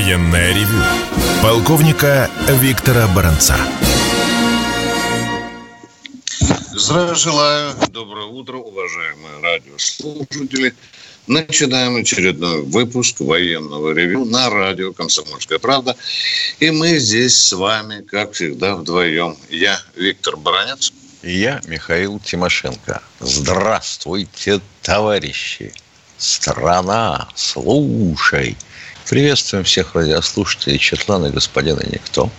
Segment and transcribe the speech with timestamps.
[0.00, 0.82] Военное ревю
[1.42, 3.54] полковника Виктора Баранца.
[6.72, 7.74] Здравия желаю.
[7.90, 10.74] Доброе утро, уважаемые радиослушатели.
[11.26, 15.94] Начинаем очередной выпуск военного ревю на радио «Комсомольская правда».
[16.60, 19.36] И мы здесь с вами, как всегда, вдвоем.
[19.50, 20.94] Я Виктор Баранец.
[21.22, 23.02] И я Михаил Тимошенко.
[23.20, 25.74] Здравствуйте, товарищи.
[26.16, 28.56] Страна, слушай.
[29.08, 32.30] Приветствуем всех радиослушателей Четлана господина Никто.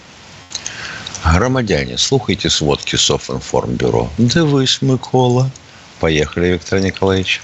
[1.24, 4.10] Громадяне, слухайте сводки Софинформбюро.
[4.18, 5.52] Дивись, Микола.
[6.00, 7.42] Поехали, Виктор Николаевич.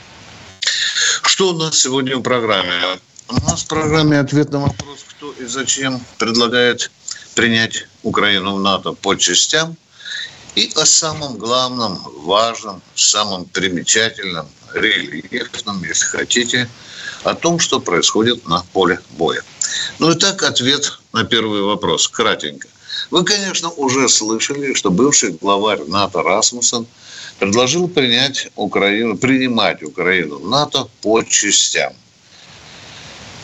[1.24, 2.74] Что у нас сегодня в программе?
[3.28, 6.90] У нас в программе ответ на вопрос, кто и зачем предлагает
[7.36, 9.76] принять Украину в НАТО по частям.
[10.56, 14.48] И о самом главном, важном, самом примечательном,
[14.78, 16.70] рельефном, если хотите,
[17.24, 19.42] о том, что происходит на поле боя.
[20.00, 22.68] Ну и так ответ на первый вопрос, кратенько.
[23.12, 26.88] Вы, конечно, уже слышали, что бывший главарь НАТО Расмуссен
[27.40, 31.94] предложил принять Украину, принимать Украину НАТО по частям.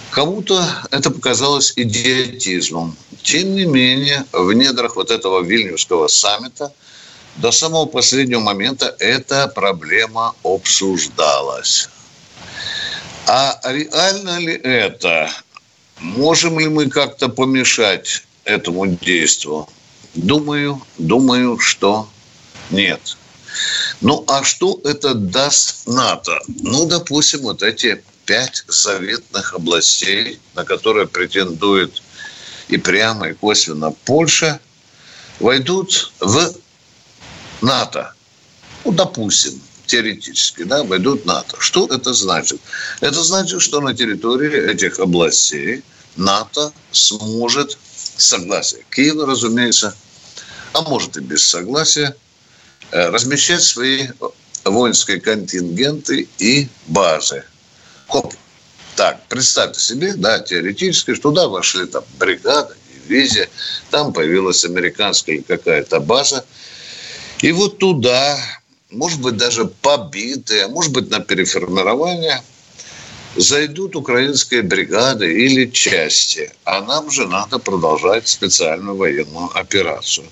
[0.10, 2.96] Кому-то это показалось идиотизмом.
[3.24, 6.72] Тем не менее, в недрах вот этого Вильнюсского саммита
[7.38, 11.90] до самого последнего момента эта проблема обсуждалась.
[13.28, 15.30] А реально ли это?
[16.00, 19.68] Можем ли мы как-то помешать этому действию?
[20.14, 22.08] Думаю, думаю, что
[22.70, 23.18] нет.
[24.02, 26.40] Ну, а что это даст НАТО?
[26.48, 32.02] Ну, допустим, вот эти пять заветных областей, на которые претендует
[32.68, 34.60] и прямо, и косвенно Польша,
[35.40, 36.54] войдут в
[37.64, 38.14] НАТО.
[38.86, 41.56] Ну, допустим, теоретически, да, войдут в НАТО.
[41.60, 42.60] Что это значит?
[43.00, 45.84] Это значит, что на территории этих областей
[46.16, 47.78] НАТО сможет
[48.18, 49.96] согласие Киева, разумеется,
[50.74, 52.16] а может и без согласия,
[52.92, 54.08] э, размещать свои
[54.64, 57.44] воинские контингенты и базы.
[58.08, 58.34] Хоп.
[58.96, 62.76] Так, представьте себе, да, теоретически, что туда вошли там бригада,
[63.08, 63.50] дивизия,
[63.90, 66.46] там появилась американская какая-то база.
[67.44, 68.40] И вот туда
[68.94, 72.42] может быть, даже побитые, может быть, на переформирование,
[73.36, 80.28] зайдут украинские бригады или части, а нам же надо продолжать специальную военную операцию.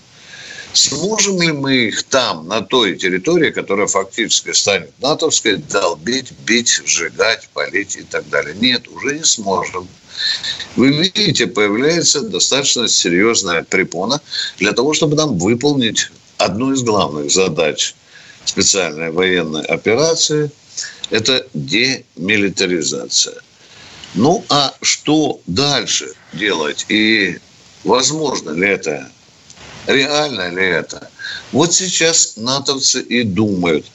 [0.74, 7.50] Сможем ли мы их там, на той территории, которая фактически станет натовской, долбить, бить, сжигать,
[7.54, 8.56] палить и так далее?
[8.58, 9.88] Нет, уже не сможем.
[10.78, 14.22] Вы видите, появляется достаточно серьезная препона
[14.60, 16.10] для того, чтобы нам выполнить
[16.44, 17.96] одну из главных задач
[18.46, 20.52] специальной военной операции–
[21.10, 23.42] это демилитаризация.
[24.16, 26.86] Ну, а что дальше делать?
[26.90, 27.38] И
[27.84, 29.10] возможно ли это?
[29.88, 31.10] Реально ли это?
[31.52, 33.86] Вот сейчас натовцы и думают.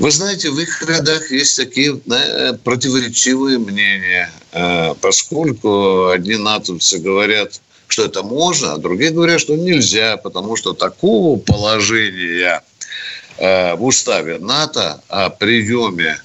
[0.00, 1.96] Вы знаете, в их рядах есть такие
[2.64, 10.16] противоречивые мнения, э, поскольку одни натовцы говорят, что это можно, а другие говорят, что нельзя,
[10.16, 12.62] потому что такого положения–
[13.36, 16.20] Э, в уставе НАТО о приеме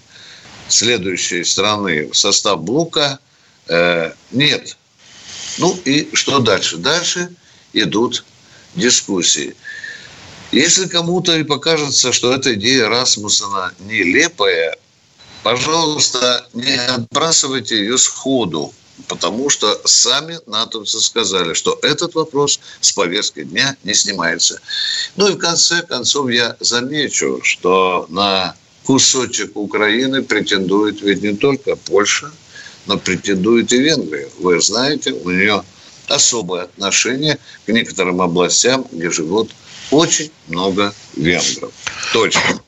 [0.67, 3.17] следующей страны в состав блока
[3.67, 4.77] э, нет.
[5.57, 6.77] Ну и что дальше?
[6.77, 7.33] Дальше
[7.73, 8.23] идут
[8.75, 9.55] дискуссии.
[10.51, 14.77] Если кому-то и покажется, что эта идея Расмуссена нелепая,
[15.41, 18.71] пожалуйста, не отбрасывайте ее сходу
[19.07, 24.59] потому что сами натовцы сказали, что этот вопрос с повестки дня не снимается.
[25.15, 31.75] Ну и в конце концов я замечу, что на кусочек Украины претендует ведь не только
[31.75, 32.31] Польша,
[32.85, 34.29] но претендует и Венгрия.
[34.39, 35.63] Вы знаете, у нее
[36.07, 39.51] особое отношение к некоторым областям, где живут
[39.91, 41.71] очень много венгров.
[42.13, 42.61] Точно.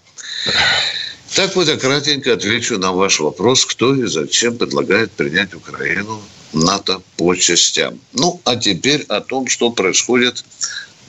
[1.36, 7.02] Так вот, я кратенько отвечу на ваш вопрос, кто и зачем предлагает принять Украину НАТО
[7.16, 8.00] по частям.
[8.12, 10.44] Ну, а теперь о том, что происходит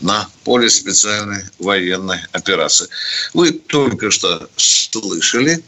[0.01, 2.89] на поле специальной военной операции.
[3.35, 5.65] Вы только что слышали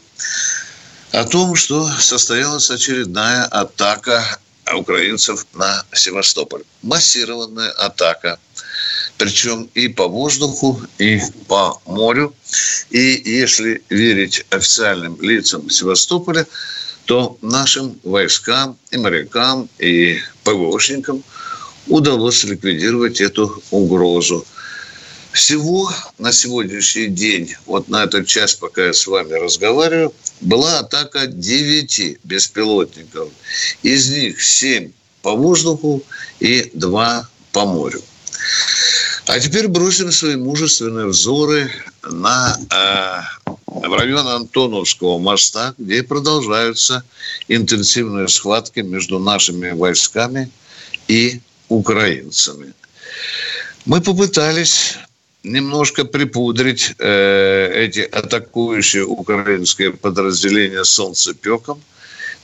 [1.11, 4.39] о том, что состоялась очередная атака
[4.73, 6.63] украинцев на Севастополь.
[6.81, 8.39] Массированная атака
[9.17, 12.33] причем и по воздуху, и по морю.
[12.89, 16.45] И если верить официальным лицам Севастополя,
[17.05, 21.23] то нашим войскам и морякам, и ПВОшникам
[21.87, 24.45] удалось ликвидировать эту угрозу.
[25.35, 31.27] Всего на сегодняшний день, вот на этот час, пока я с вами разговариваю, была атака
[31.27, 33.27] 9 беспилотников.
[33.83, 36.01] Из них 7 по воздуху
[36.39, 38.01] и два по морю.
[39.27, 41.69] А теперь бросим свои мужественные взоры
[42.09, 47.03] на э, в район Антоновского моста, где продолжаются
[47.49, 50.49] интенсивные схватки между нашими войсками
[51.09, 52.73] и украинцами.
[53.85, 54.95] Мы попытались
[55.45, 61.81] немножко припудрить э, эти атакующие украинские подразделения солнцепеком,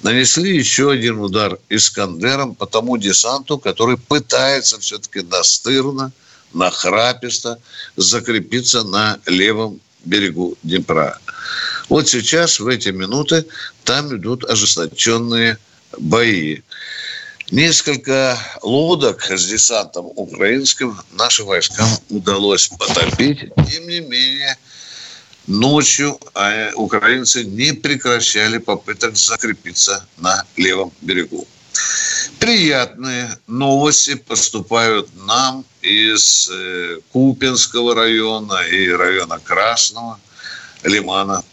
[0.01, 6.11] нанесли еще один удар Искандером по тому десанту, который пытается все-таки настырно,
[6.53, 7.59] нахраписто
[7.95, 11.19] закрепиться на левом берегу Днепра.
[11.89, 13.45] Вот сейчас, в эти минуты,
[13.83, 15.57] там идут ожесточенные
[15.97, 16.59] бои.
[17.51, 23.39] Несколько лодок с десантом украинским нашим войскам удалось потопить.
[23.69, 24.57] Тем не менее,
[25.47, 31.45] ночью а, украинцы не прекращали попыток закрепиться на левом берегу.
[32.39, 40.19] Приятные новости поступают нам из э, Купинского района и района Красного
[40.83, 41.43] Лимана.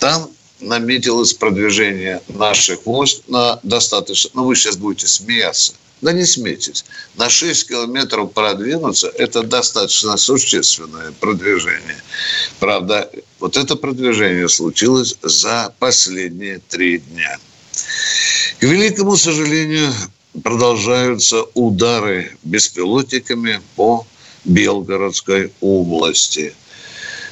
[0.00, 0.28] Там
[0.60, 4.30] наметилось продвижение наших войск на достаточно...
[4.34, 5.74] Ну, вы сейчас будете смеяться.
[6.00, 6.84] Да не смейтесь.
[7.16, 12.00] На 6 километров продвинуться– это достаточно существенное продвижение.
[12.60, 13.10] Правда,
[13.40, 17.38] вот это продвижение случилось за последние три дня.
[18.60, 19.92] К великому сожалению,
[20.42, 24.06] продолжаются удары беспилотниками по
[24.44, 26.54] Белгородской области.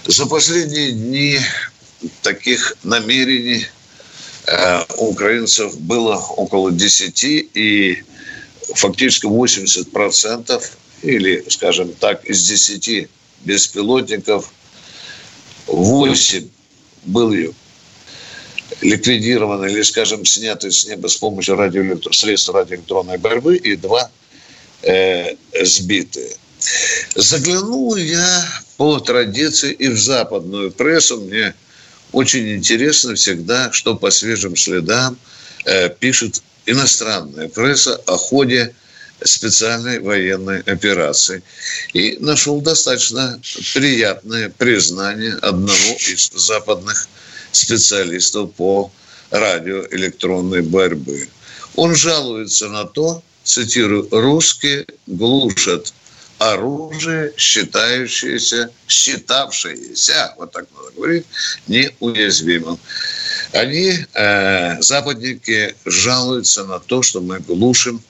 [0.06, 1.38] За последние дни
[2.22, 3.66] таких намерений
[4.46, 8.02] э, у украинцев было около 10, и
[8.74, 10.62] фактически 80%
[11.02, 13.08] или, скажем так, из 10
[13.44, 14.52] беспилотников
[15.66, 16.48] 8
[17.04, 17.52] были
[18.80, 22.12] ликвидированы или, скажем, сняты с неба с помощью радиоэлектро...
[22.12, 24.10] средств радиоэлектронной борьбы и два
[24.82, 26.36] э, сбиты.
[27.14, 28.44] Заглянул я
[28.76, 31.20] по традиции и в западную прессу.
[31.20, 31.54] Мне
[32.16, 35.18] очень интересно всегда, что по свежим следам
[35.66, 38.74] э, пишет иностранная пресса о ходе
[39.22, 41.42] специальной военной операции.
[41.92, 43.38] И нашел достаточно
[43.74, 47.06] приятное признание одного из западных
[47.52, 48.90] специалистов по
[49.30, 51.28] радиоэлектронной борьбы.
[51.74, 55.92] Он жалуется на то, цитирую, русские глушат
[56.38, 61.26] оружие, считающееся, считавшееся, вот так надо говорить,
[61.66, 62.78] неуязвимым.
[63.52, 68.02] Они, э, западники, жалуются на то, что мы глушим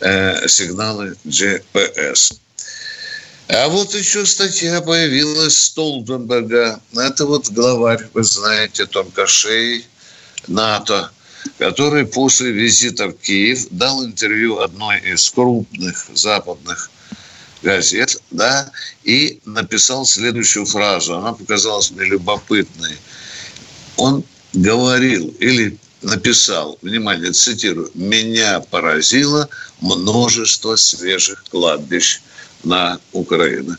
[0.00, 2.34] э, сигналы GPS.
[3.48, 6.80] А вот еще статья появилась Столтенберга.
[6.94, 9.86] Это вот главарь, вы знаете, тонкошей
[10.46, 11.10] НАТО,
[11.58, 16.90] который после визита в Киев дал интервью одной из крупных западных
[17.62, 18.70] газет, да,
[19.04, 21.16] и написал следующую фразу.
[21.16, 22.96] Она показалась мне любопытной.
[23.96, 29.48] Он говорил или написал, внимание, цитирую, «Меня поразило
[29.80, 32.20] множество свежих кладбищ
[32.64, 33.76] на Украину».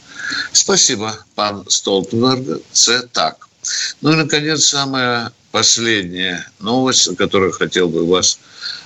[0.52, 2.62] Спасибо, пан Столтенберг.
[2.72, 3.50] Це так.
[4.02, 8.40] Ну и, наконец, самая последняя новость, на которую хотел бы вас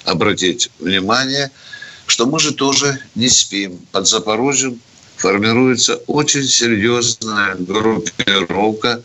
[0.06, 1.52] обратить внимание–
[2.08, 3.80] что мы же тоже не спим.
[3.92, 4.80] Под Запорожьем
[5.18, 9.02] формируется очень серьезная группировка.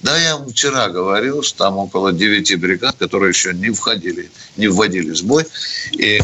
[0.00, 4.68] Да, я вам вчера говорил, что там около 9 бригад, которые еще не входили, не
[4.68, 5.46] вводили в бой.
[5.92, 6.20] И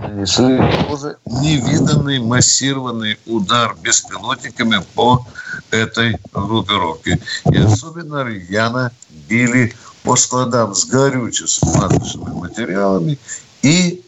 [0.00, 5.24] нанесли тоже невиданный массированный удар беспилотниками по
[5.70, 7.20] этой группировке.
[7.52, 8.90] И особенно рьяно
[9.28, 13.18] били по складам с горюче-смазочными материалами
[13.62, 14.01] и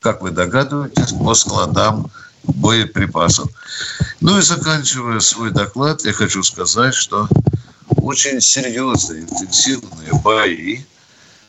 [0.00, 2.10] как вы догадываетесь, по складам
[2.44, 3.48] боеприпасов.
[4.20, 7.28] Ну и заканчивая свой доклад, я хочу сказать, что
[7.96, 10.80] очень серьезные, интенсивные бои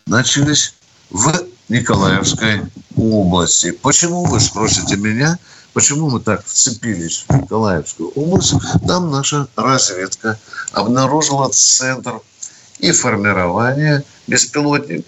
[0.06, 0.74] начались
[1.10, 1.32] в
[1.70, 2.62] Николаевской
[2.96, 3.72] области.
[3.72, 5.38] Почему, вы спросите меня,
[5.74, 8.56] почему мы так вцепились в Николаевскую область?
[8.88, 10.40] Там наша разведка
[10.74, 12.20] обнаружила центр
[12.80, 15.02] и формирование беспилотных,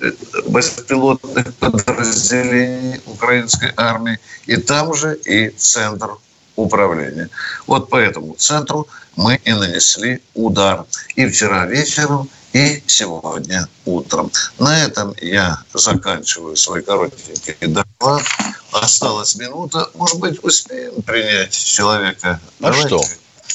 [0.48, 6.18] беспилотных подразделений украинской армии, и там же и центр
[6.56, 7.30] управления.
[7.68, 10.86] Вот по этому центру мы и нанесли удар.
[11.16, 14.32] И вчера вечером, и сегодня утром.
[14.60, 18.24] На этом я заканчиваю свой коротенький доклад.
[18.72, 19.90] Осталась минута.
[19.96, 22.40] Может быть, успеем принять человека?
[22.60, 22.88] А Давайте.
[22.88, 23.04] что?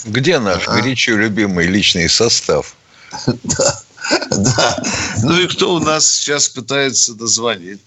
[0.05, 0.75] Где наш а?
[0.75, 2.75] горячо любимый личный состав?
[3.27, 3.81] Да.
[4.31, 4.77] Да.
[5.25, 7.81] Ну и кто у нас сейчас пытается дозвонить?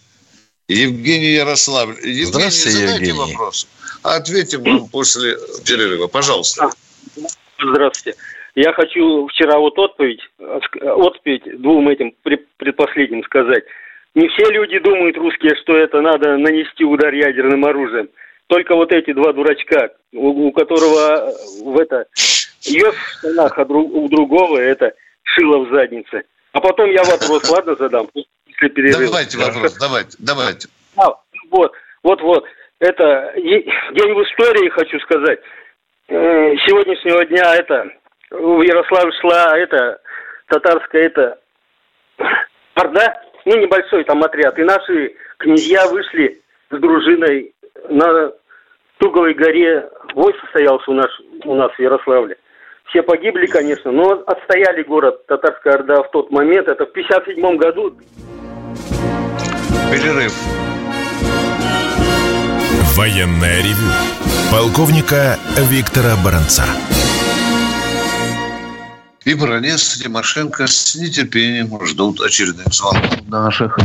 [0.67, 1.95] Евгений Ярославль.
[1.95, 3.33] Евгений, Здравствуйте, задайте Евгений.
[3.33, 3.67] вопрос.
[4.03, 5.35] Ответим вам после
[5.65, 6.07] перерыва.
[6.07, 6.69] Пожалуйста.
[7.61, 8.17] Здравствуйте.
[8.55, 10.21] Я хочу вчера вот отповедь,
[10.81, 13.63] отповедь двум этим пред- предпоследним сказать.
[14.15, 18.09] Не все люди думают, русские, что это надо нанести удар ядерным оружием.
[18.47, 22.05] Только вот эти два дурачка, у, у которого в это
[22.61, 24.93] ее в штанах, а дру- у другого это
[25.35, 26.23] шило в заднице.
[26.51, 29.05] А потом я вопрос, ладно, задам после перерыва.
[29.05, 30.67] Давайте вопрос, давайте, давайте.
[30.97, 31.07] А,
[31.49, 31.71] вот,
[32.03, 32.45] вот, вот.
[32.79, 35.39] Это день в истории, хочу сказать.
[36.07, 37.91] Э, Сегодняшнего дня это
[38.31, 39.99] в Ярославль шла это
[40.47, 41.39] татарская это
[42.75, 47.53] орда, ну небольшой там отряд, и наши князья вышли с дружиной
[47.89, 48.31] на
[48.99, 49.89] Туговой горе.
[50.13, 51.11] Бой состоялся у нас
[51.45, 52.37] у нас в Ярославле.
[52.89, 56.67] Все погибли, конечно, но отстояли город татарская орда в тот момент.
[56.67, 57.95] Это в 57 году
[59.91, 60.33] Перерыв.
[62.95, 63.91] Военное ревю
[64.51, 65.37] полковника
[65.69, 66.63] Виктора Баранца.
[69.25, 73.77] И Баранец, и Тимошенко с нетерпением ждут очередных звонков наших.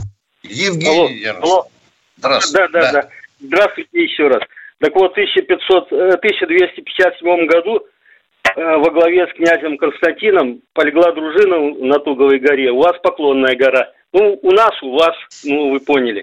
[0.43, 1.69] Евгений Алло, алло.
[2.17, 2.69] Здравствуйте.
[2.73, 3.09] Да, да, да,
[3.41, 4.43] Здравствуйте еще раз.
[4.79, 7.87] Так вот, в 1500, э, 1257 году
[8.57, 12.71] во главе с князем Константином полегла дружина на Туговой горе.
[12.71, 13.91] У вас Поклонная гора.
[14.13, 16.23] Ну, у нас, у вас, ну, вы поняли.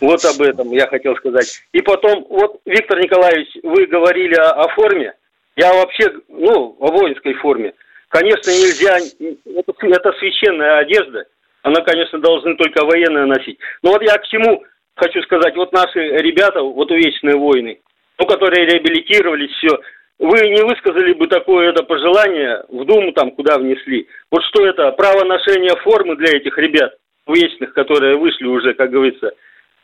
[0.00, 1.60] Вот об этом я хотел сказать.
[1.72, 5.12] И потом, вот, Виктор Николаевич, вы говорили о, о форме.
[5.56, 7.74] Я вообще, ну, о воинской форме.
[8.08, 11.24] Конечно, нельзя, это, это священная одежда.
[11.62, 13.58] Она, конечно, должны только военные носить.
[13.82, 14.62] Но вот я к чему
[14.94, 15.56] хочу сказать.
[15.56, 17.80] Вот наши ребята, вот увечные воины,
[18.18, 19.80] ну, которые реабилитировались, все.
[20.18, 24.06] Вы не высказали бы такое это пожелание в Думу, там, куда внесли.
[24.30, 26.94] Вот что это, право ношения формы для этих ребят,
[27.26, 29.32] вечных, которые вышли уже, как говорится,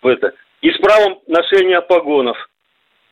[0.03, 0.33] в это.
[0.61, 2.37] И с правом ношения погонов.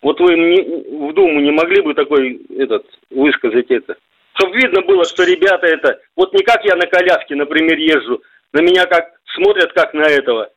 [0.02, 3.96] Вот вы мне в Думу не могли бы такой этот высказать это?
[4.34, 5.98] Чтобы видно было, что ребята это...
[6.14, 10.50] Вот не как я на коляске, например, езжу, на меня как смотрят как на этого,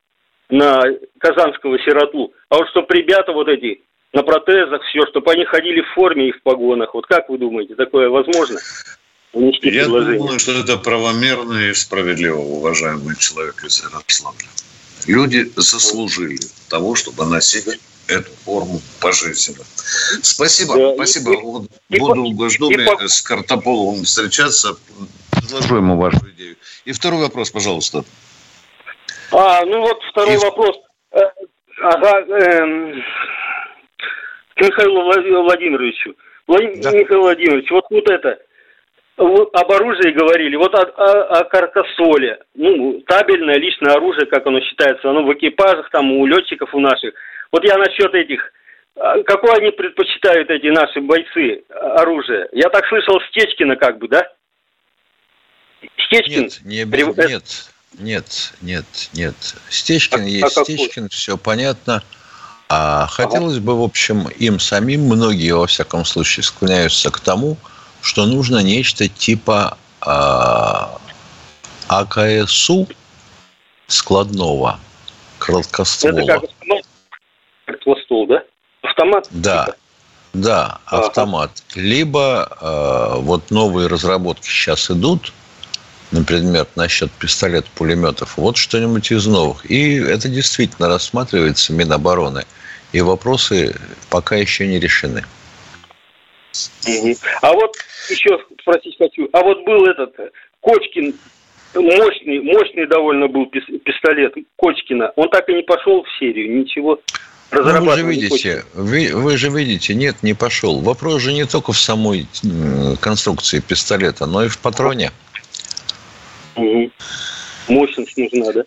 [0.49, 0.83] на
[1.19, 2.33] казанского сироту.
[2.49, 3.81] А вот чтобы ребята вот эти
[4.13, 6.93] на протезах, все, чтобы они ходили в форме и в погонах.
[6.93, 8.59] Вот как вы думаете, такое возможно?
[9.33, 10.17] Внести Я предложение.
[10.17, 14.47] думаю, что это правомерно и справедливо, уважаемый человек из Ярославля.
[15.07, 16.39] Люди заслужили
[16.69, 19.63] того, чтобы носить эту форму пожизненно.
[20.23, 21.33] Спасибо, Да, и- спасибо.
[21.33, 24.75] и- Вот и Буду по- в Госдуме и с Картополовым встречаться.
[25.43, 26.55] Изложу ему вашу идею.
[26.85, 28.03] И второй вопрос, пожалуйста.
[29.31, 30.75] А, ну вот второй И- вопрос.
[31.11, 31.19] Э,
[31.81, 33.01] Ага, эм,
[34.59, 36.15] к Михаилу Влад- Владимировичу.
[36.47, 36.91] Владимир Да.
[36.91, 38.39] Михаил Владимирович, вот, вот это,
[39.17, 44.59] вы об оружии говорили, вот о, о- о каркасоле, ну, табельное личное оружие, как оно
[44.61, 47.13] считается, оно в экипажах, там, у летчиков у наших.
[47.51, 48.51] Вот я насчет этих,
[48.95, 52.49] а, какое они предпочитают, эти наши бойцы, а, оружие?
[52.51, 54.27] Я так слышал, Стечкина как бы, да?
[56.07, 56.43] Стечкин?
[56.43, 59.35] Нет, не нет, нет, нет, нет.
[59.69, 60.75] Стечкин А- а есть какой?
[60.75, 62.03] Стечкин, все понятно.
[62.71, 67.57] А хотелось бы, в общем, им самим, многие, во всяком случае, склоняются к тому,
[68.01, 70.99] что нужно нечто типа а,
[71.87, 72.87] АКСУ
[73.87, 74.79] складного,
[75.39, 76.19] короткоствола.
[76.19, 76.83] Это как автомат?
[77.65, 78.43] Как ствол, да?
[78.83, 79.27] Автомат?
[79.31, 79.77] Да, типа?
[80.33, 81.07] да, Ага.
[81.07, 81.51] автомат.
[81.73, 85.33] Либо э, вот новые разработки сейчас идут,
[86.11, 88.37] например, насчет пистолет-пулеметов.
[88.37, 89.69] Вот что-нибудь из новых.
[89.69, 92.45] И это действительно рассматривается Минобороны.
[92.91, 93.75] И вопросы
[94.09, 95.23] пока еще не решены.
[97.41, 97.75] А вот
[98.09, 99.29] еще спросить хочу.
[99.33, 100.29] А вот был этот э,
[100.61, 101.13] Кочкин,
[101.75, 105.11] мощный, мощный довольно был пис- пистолет Кочкина.
[105.15, 106.99] Он так и не пошел в серию, ничего.
[107.51, 110.81] Ну, вы же видите, вы, вы же видите, нет, не пошел.
[110.81, 112.27] Вопрос же не только в самой
[112.99, 115.11] конструкции пистолета, но и в патроне.
[116.55, 116.91] Мгм.
[117.67, 118.63] Мощность нужна, да?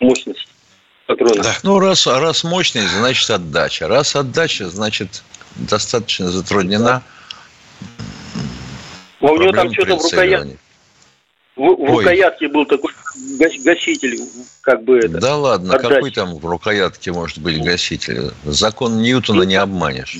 [0.00, 0.48] Мощность
[1.06, 1.42] патрона.
[1.42, 1.56] Да.
[1.62, 3.88] Ну, раз, раз мощный, значит отдача.
[3.88, 5.22] Раз отдача, значит
[5.56, 7.02] достаточно затруднена.
[9.20, 10.10] А у него там что-то в, рукоят...
[10.12, 10.56] прицеливания.
[11.56, 11.88] в, в Ой.
[11.98, 12.92] рукоятке был такой
[13.38, 14.18] гас- гаситель,
[14.60, 15.20] как бы это.
[15.20, 15.94] Да ладно, отдача.
[15.94, 18.32] какой там в рукоятке может быть гаситель?
[18.44, 20.18] Закон Ньютона не обманешь.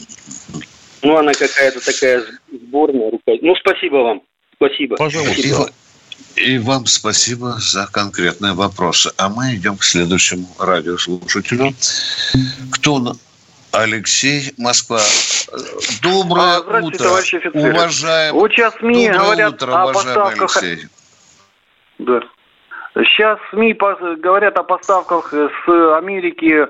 [1.03, 3.43] Ну, она какая-то такая сборная рукоять.
[3.43, 4.23] Ну, спасибо вам.
[4.57, 4.97] Спасибо.
[4.97, 5.49] Пожалуйста.
[5.55, 5.71] ва-
[6.37, 9.11] и вам спасибо за конкретные вопросы.
[9.19, 11.73] А мы идем к следующему радиослушателю.
[12.73, 13.15] Кто?
[13.73, 15.01] Алексей, Москва.
[16.03, 17.73] Доброе А, здравствуйте, утро, товарищи офицеры.
[17.73, 18.41] уважаемый.
[18.41, 20.57] Вот сейчас СМИ Доброе говорят утро, о уважаемый поставках...
[20.63, 20.89] Алексей.
[21.99, 22.21] Да.
[22.95, 23.73] Сейчас СМИ
[24.19, 26.67] говорят о поставках с Америки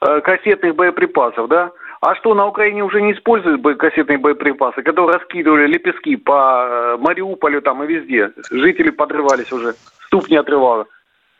[0.00, 1.70] э, кассетных боеприпасов, да?
[2.00, 7.60] А что, на Украине уже не используют кассетные боеприпасы, которые раскидывали лепестки по э, Мариуполю
[7.60, 8.30] там и везде?
[8.50, 9.74] Жители подрывались уже,
[10.06, 10.86] ступни отрывало.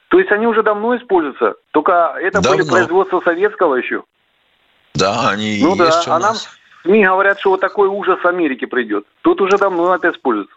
[0.08, 2.58] То есть они уже давно используются, только это давно.
[2.58, 4.02] были производства советского еще.
[4.94, 6.12] Да, они ну, есть да.
[6.12, 6.34] у а нам
[6.82, 9.04] СМИ говорят, что вот такой ужас Америки придет.
[9.22, 10.54] Тут уже давно это используется.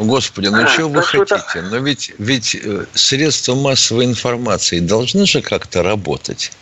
[0.00, 1.42] Господи, ну а, что вы хотите?
[1.54, 1.62] Это...
[1.62, 6.52] Но ведь, ведь э, средства массовой информации должны же как-то работать.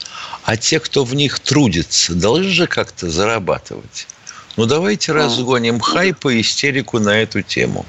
[0.43, 4.09] А те, кто в них трудится, должны же как-то зарабатывать.
[4.57, 7.87] Ну, давайте разгоним хайп и истерику на эту тему.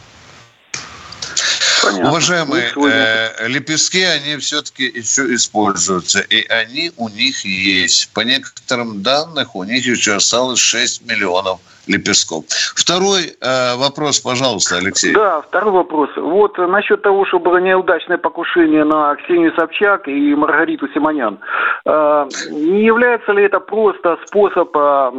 [1.89, 2.09] Понятно.
[2.09, 8.13] Уважаемые, э, лепестки, они все-таки еще используются, и они у них есть.
[8.13, 12.45] По некоторым данным, у них еще осталось 6 миллионов лепестков.
[12.75, 15.13] Второй э, вопрос, пожалуйста, Алексей.
[15.13, 16.09] Да, второй вопрос.
[16.15, 21.39] Вот насчет того, что было неудачное покушение на Ксению Собчак и Маргариту Симонян.
[21.85, 25.11] Э, не является ли это просто способ э,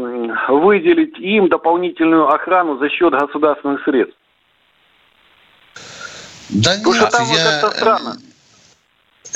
[0.48, 4.19] выделить им дополнительную охрану за счет государственных средств?
[6.50, 7.60] Да Потому нет, там я...
[7.62, 8.18] вот странно.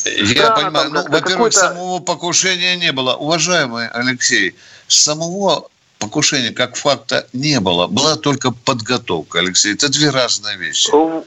[0.04, 3.14] Я странно, понимаю, ну, во-первых, самого покушения не было.
[3.14, 4.54] Уважаемый Алексей,
[4.88, 5.68] самого
[5.99, 7.87] покушения как факта не было.
[7.87, 9.75] Была только подготовка, Алексей.
[9.75, 10.90] Это две разные вещи.
[10.92, 11.25] Ну,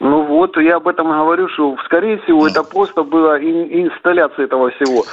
[0.00, 5.06] ну вот, я об этом говорю, что, скорее всего, это просто была инсталляция этого всего.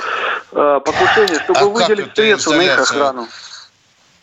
[0.51, 3.27] Э, покушение, чтобы а выделить средства на их охрану.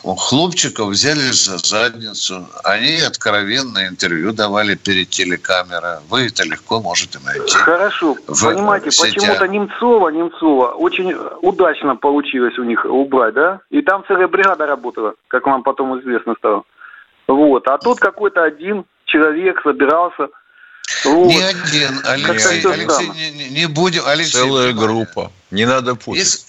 [0.02, 2.47] Хлопчиков взяли за задницу.
[2.64, 5.99] Они откровенное интервью давали перед телекамерой.
[6.09, 7.54] Вы это легко можете найти.
[7.54, 8.16] Хорошо.
[8.26, 13.61] В, Понимаете, почему-то Немцова, Немцова очень удачно получилось у них убрать, да?
[13.71, 16.62] И там целая бригада работала, как вам потом известно стало.
[17.28, 17.69] Вот.
[17.69, 20.28] А тут какой-то один человек собирался.
[21.04, 21.28] Вот.
[21.28, 22.64] Не один, Алексей.
[22.64, 24.02] Алексей, не, не будем.
[24.07, 25.30] Алексей, Целая группа.
[25.50, 26.21] Не надо путать.
[26.21, 26.47] Если...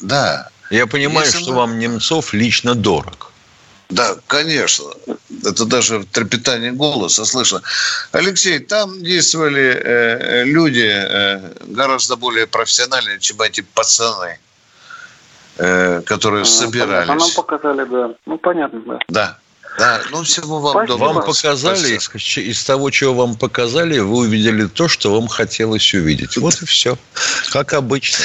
[0.00, 0.48] Да.
[0.74, 1.58] Я понимаю, Если что мы...
[1.58, 3.30] вам Немцов лично дорог.
[3.90, 4.86] Да, конечно.
[5.44, 7.62] Это даже трепетание голоса слышно.
[8.10, 14.38] Алексей, там действовали э, люди э, гораздо более профессиональные, чем эти пацаны,
[15.58, 17.10] э, которые ну, собирались.
[17.10, 18.14] А нам показали, да.
[18.26, 18.98] Ну, понятно, да.
[19.08, 19.38] Да.
[19.78, 21.04] Да, ну всего вам Спасибо.
[21.04, 26.36] Вам показали, из, из того, чего вам показали, вы увидели то, что вам хотелось увидеть.
[26.36, 26.96] Вот и все.
[27.50, 28.24] Как обычно.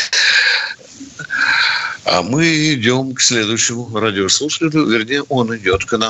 [2.12, 2.44] А мы
[2.74, 6.10] идем к следующему радиослушателю, вернее, он идет к нам.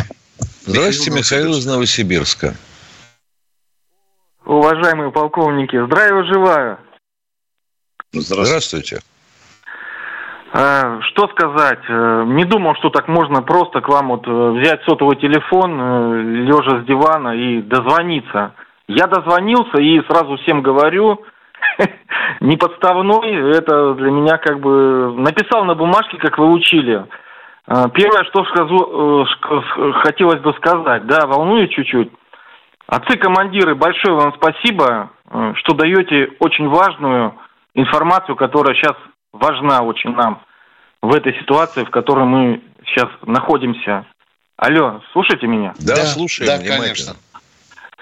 [0.66, 2.56] Здравствуйте, Михаил из Новосибирска.
[4.46, 6.78] Уважаемые полковники, здравия желаю.
[8.14, 9.02] Здравствуйте.
[10.54, 11.80] А, что сказать?
[11.90, 16.22] Э, не думал, что так можно просто к вам вот э, взять сотовый телефон, э,
[16.48, 18.54] лежа с дивана и дозвониться.
[18.88, 21.24] Я дозвонился и сразу всем говорю,
[22.40, 27.06] не подставной, это для меня как бы написал на бумажке, как вы учили.
[27.68, 32.12] А, первое, что скажу, э, хотелось бы сказать, да, волнует чуть-чуть.
[32.88, 37.36] Отцы-командиры, большое вам спасибо, э, что даете очень важную
[37.76, 38.96] информацию, которая сейчас
[39.32, 40.42] важна очень нам
[41.02, 44.06] в этой ситуации, в которой мы сейчас находимся.
[44.58, 45.74] Алло, слушайте меня?
[45.80, 46.58] Да, да слушаем да.
[46.58, 47.14] Конечно.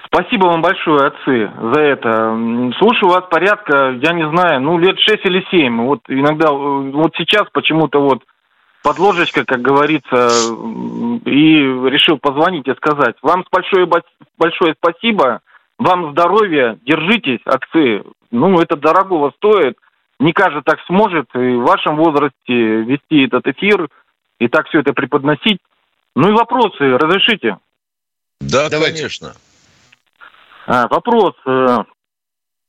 [0.08, 2.72] Спасибо вам большое, отцы, за это.
[2.80, 5.82] Слушаю вас порядка, я не знаю, ну, лет шесть или семь.
[5.82, 8.24] Вот иногда, вот сейчас почему-то вот
[8.84, 10.30] под ложечкой, как говорится,
[11.26, 13.16] и решил позвонить и сказать.
[13.22, 13.86] Вам большое,
[14.38, 15.42] большое спасибо,
[15.78, 18.04] вам здоровья, держитесь, отцы.
[18.32, 19.78] Ну, это дорогого стоит.
[20.20, 23.88] Не каждый так сможет и в вашем возрасте вести этот эфир
[24.40, 25.60] и так все это преподносить.
[26.16, 27.58] Ну и вопросы разрешите?
[28.40, 28.98] Да, Давайте.
[28.98, 29.34] конечно.
[30.68, 31.34] А, вопрос.
[31.46, 31.78] Э,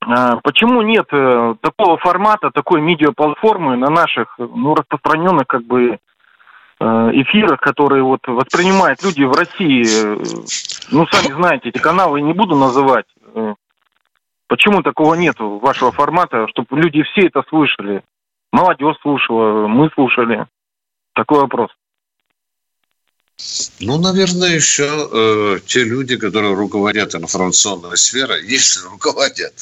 [0.06, 5.98] а, почему нет э, такого формата, такой медиаплатформы на наших ну, распространенных как бы
[6.80, 9.84] э, эфирах, которые вот воспринимают люди в России?
[10.92, 13.06] Ну, сами знаете, эти каналы не буду называть.
[14.46, 18.02] Почему такого нет вашего формата, чтобы люди все это слышали?
[18.52, 20.46] Молодежь слушала, мы слушали.
[21.14, 21.70] Такой вопрос.
[23.80, 29.54] Ну, наверное, еще э, те люди, которые руководят информационной сферой, если руководят,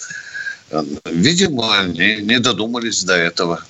[0.70, 3.64] э, видимо, они не додумались до этого.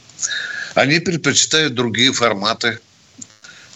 [0.74, 2.78] Они предпочитают другие форматы,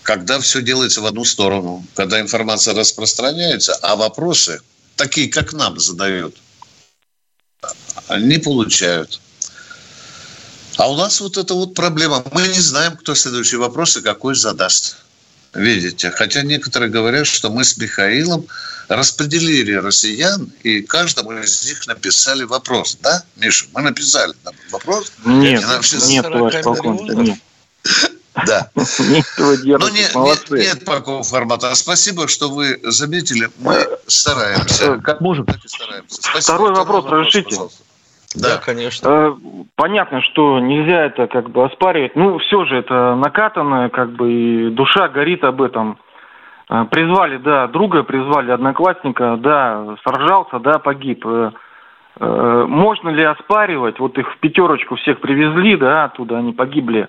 [0.02, 4.60] когда все делается в одну сторону, когда информация распространяется, а вопросы,
[4.96, 6.36] такие, как нам задают,
[8.18, 9.20] не получают.
[10.76, 12.24] А у нас вот эта вот проблема.
[12.32, 14.96] Мы не знаем, кто следующий вопрос и какой задаст.
[15.54, 16.10] Видите.
[16.10, 18.46] Хотя некоторые говорят, что мы с Михаилом
[18.88, 22.98] распределили россиян, и каждому из них написали вопрос.
[23.00, 24.34] Да, Миша, мы написали
[24.70, 25.12] вопрос?
[25.24, 25.62] Нет,
[26.08, 27.38] нет, товарищ полковник, нет.
[28.46, 28.70] Да.
[28.76, 31.74] Ну, нет, нет, нет такого формата.
[31.74, 33.50] Спасибо, что вы заметили.
[33.58, 34.98] Мы стараемся.
[34.98, 35.46] Как можем.
[35.46, 36.16] Так и стараемся.
[36.22, 36.40] Спасибо.
[36.40, 37.56] Второй вопрос разрешите.
[38.34, 39.08] Да, конечно.
[39.08, 39.32] Э,
[39.74, 42.14] понятно, что нельзя это как бы оспаривать.
[42.14, 45.98] Ну, все же это накатанное, как бы, и душа горит об этом.
[46.68, 51.26] Э, призвали, да, друга, призвали одноклассника, да, сражался, да, погиб.
[51.26, 51.50] Э,
[52.68, 57.08] можно ли оспаривать, вот их в пятерочку всех привезли, да, оттуда они погибли,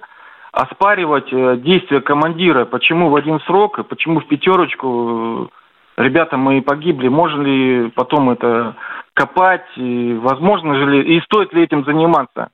[0.52, 1.30] оспаривать
[1.62, 5.52] действия командира, почему в один срок, почему в пятерочку
[5.98, 8.76] ребята мы погибли, можно ли потом это
[9.22, 12.50] копать, и возможно же ли, и стоит ли этим заниматься?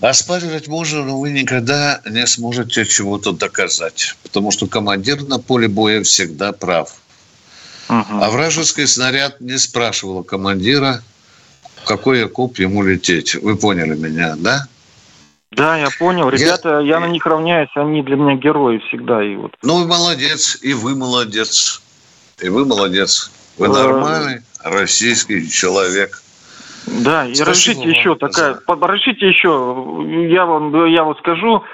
[0.00, 6.02] Оспаривать можно, но вы никогда не сможете чего-то доказать, потому что командир на поле боя
[6.02, 6.90] всегда прав.
[7.88, 8.22] Угу.
[8.22, 11.02] А вражеский снаряд не спрашивал командира,
[11.76, 13.36] в какой окоп ему лететь.
[13.36, 14.66] Вы поняли меня, да?
[15.52, 16.28] Да, я понял.
[16.28, 19.24] Ребята, я, я на них равняюсь, они для меня герои всегда.
[19.24, 19.52] И вот.
[19.62, 21.80] Ну, вы молодец, и вы молодец.
[22.42, 23.30] И вы молодец.
[23.58, 26.22] Вы нормальный российский человек.
[27.04, 31.64] Да, и разрешите еще такая, разрешите еще, я вам, я вот скажу,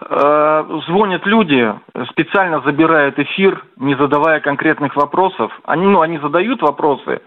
[0.00, 1.72] э, звонят люди,
[2.10, 5.52] специально забирают эфир, не задавая конкретных вопросов.
[5.64, 7.20] Они, ну, они задают вопросы,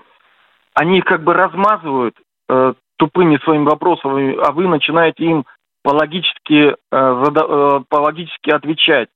[0.74, 2.16] они их как бы размазывают
[2.50, 5.46] э, тупыми своими вопросами, а вы начинаете им
[5.84, 9.10] по-логически, э, зада, э, по-логически отвечать.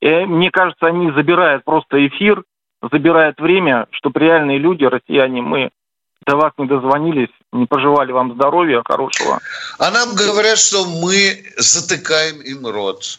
[0.00, 2.42] И мне кажется, они забирают просто эфир,
[2.82, 5.70] забирает время, чтобы реальные люди, россияне, мы
[6.26, 9.40] до вас не дозвонились, не пожелали вам здоровья хорошего.
[9.78, 13.18] А нам говорят, что мы затыкаем им рот,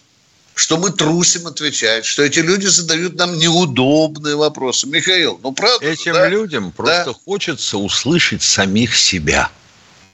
[0.56, 4.88] что мы трусим отвечать, что эти люди задают нам неудобные вопросы.
[4.88, 5.86] Михаил, ну правда?
[5.86, 6.28] Этим да?
[6.28, 7.14] людям просто да?
[7.26, 9.50] хочется услышать самих себя.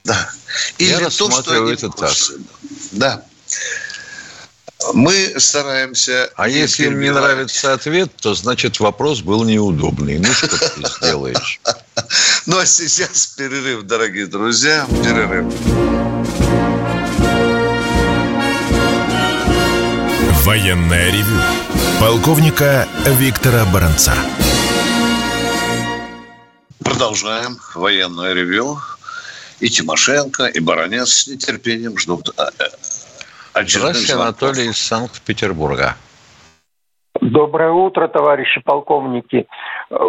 [0.04, 0.30] Да.
[0.78, 2.12] Или Я то, что они это так.
[2.92, 3.22] Да.
[4.94, 6.30] Мы стараемся...
[6.36, 10.18] А если им не нравится ответ, то значит вопрос был неудобный.
[10.18, 11.60] Ну, что ты сделаешь?
[12.46, 14.86] Ну, а сейчас перерыв, дорогие друзья.
[15.04, 15.52] Перерыв.
[20.44, 21.42] Военная ревю.
[22.00, 24.14] Полковника Виктора Баранца.
[26.82, 28.78] Продолжаем военное ревю.
[29.60, 32.30] И Тимошенко, и Баранец с нетерпением ждут
[33.62, 35.94] э, Здравствуйте, Анатолий из Санкт-Петербурга.
[37.20, 39.46] Доброе утро, товарищи полковники.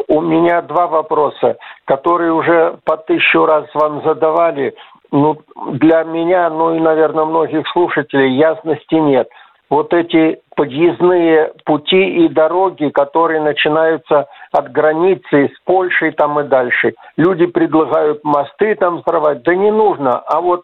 [0.07, 4.75] У меня два вопроса, которые уже по тысячу раз вам задавали.
[5.12, 9.27] Ну, для меня, ну и, наверное, многих слушателей ясности нет.
[9.69, 16.93] Вот эти подъездные пути и дороги, которые начинаются от границы с Польшей там и дальше.
[17.17, 19.43] Люди предлагают мосты там взорвать.
[19.43, 20.19] Да не нужно.
[20.19, 20.63] А вот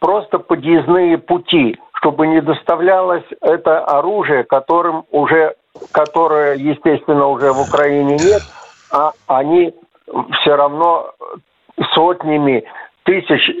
[0.00, 5.54] просто подъездные пути чтобы не доставлялось это оружие, которым уже,
[5.92, 8.42] которое, естественно, уже в Украине нет,
[8.90, 9.72] а они
[10.40, 11.12] все равно
[11.94, 12.64] сотнями
[13.04, 13.54] тысяч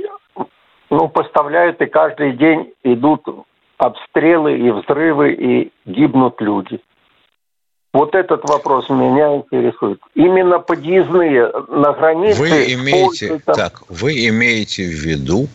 [0.90, 3.22] ну, поставляют, и каждый день идут
[3.78, 6.80] обстрелы и взрывы, и гибнут люди.
[7.94, 10.00] Вот этот вопрос меня интересует.
[10.14, 12.40] Именно подъездные на границе...
[12.40, 15.46] Вы имеете, так, вы имеете в виду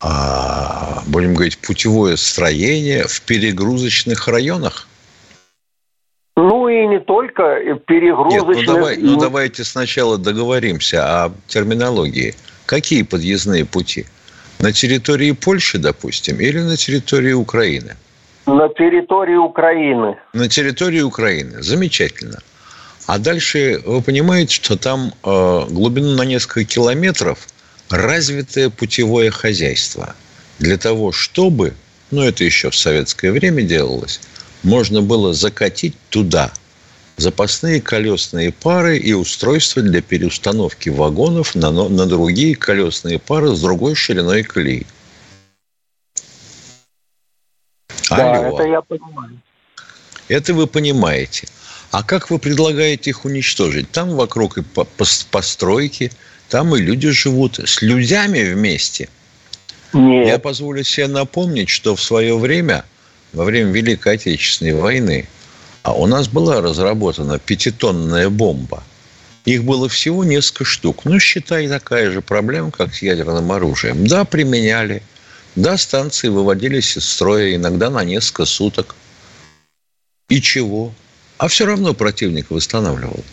[0.00, 4.86] будем говорить, путевое строение в перегрузочных районах?
[6.36, 8.58] Ну и не только перегрузочных.
[8.58, 12.34] Нет, ну, давай, ну давайте сначала договоримся о терминологии.
[12.64, 14.06] Какие подъездные пути?
[14.60, 17.96] На территории Польши, допустим, или на территории Украины?
[18.46, 20.16] На территории Украины.
[20.32, 21.62] На территории Украины.
[21.62, 22.38] Замечательно.
[23.06, 27.48] А дальше вы понимаете, что там э, глубину на несколько километров–
[27.90, 30.14] развитое путевое хозяйство
[30.58, 31.74] для того, чтобы,
[32.10, 34.20] ну это еще в советское время делалось,
[34.62, 36.52] можно было закатить туда
[37.18, 43.94] запасные колесные пары и устройства для переустановки вагонов на, на другие колесные пары с другой
[43.94, 44.86] шириной колеи.
[48.08, 48.58] Да, Алло.
[48.58, 49.40] это я понимаю.
[50.28, 51.48] Это вы понимаете.
[51.90, 53.90] А как вы предлагаете их уничтожить?
[53.90, 54.62] Там вокруг и
[55.30, 56.12] постройки,
[56.48, 59.08] там и люди живут с людьми вместе.
[59.92, 60.26] Нет.
[60.26, 62.84] Я позволю себе напомнить, что в свое время,
[63.32, 65.28] во время Великой Отечественной войны,
[65.82, 68.82] а у нас была разработана пятитонная бомба.
[69.44, 71.04] Их было всего несколько штук.
[71.04, 74.06] Ну, считай, такая же проблема, как с ядерным оружием.
[74.06, 75.02] Да, применяли.
[75.56, 78.94] Да, станции выводились из строя иногда на несколько суток.
[80.28, 80.92] И чего?
[81.38, 83.24] А все равно противник восстанавливал.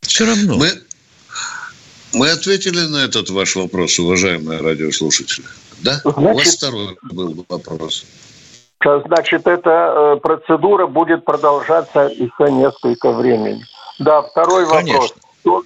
[0.00, 0.56] Все равно.
[0.56, 0.72] Мы,
[2.16, 5.46] мы ответили на этот ваш вопрос, уважаемые радиослушатели.
[5.84, 6.00] Да?
[6.02, 8.06] Значит, У вас второй был вопрос.
[9.06, 13.62] Значит, эта э, процедура будет продолжаться еще несколько времени.
[13.98, 15.14] Да, второй Конечно.
[15.44, 15.64] вопрос.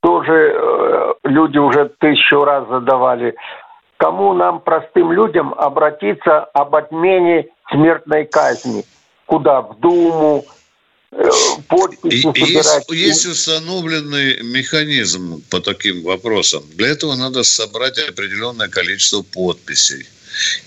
[0.00, 3.34] Тоже э, люди уже тысячу раз задавали.
[3.98, 8.84] Кому нам, простым людям, обратиться об отмене смертной казни?
[9.26, 9.60] Куда?
[9.60, 10.44] В Думу,
[11.68, 16.64] подписи есть, есть установленный механизм по таким вопросам.
[16.74, 20.06] Для этого надо собрать определенное количество подписей.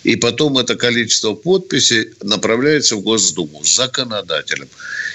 [0.04, 4.70] И потом это количество подписей направляется в Госдуму законодателем.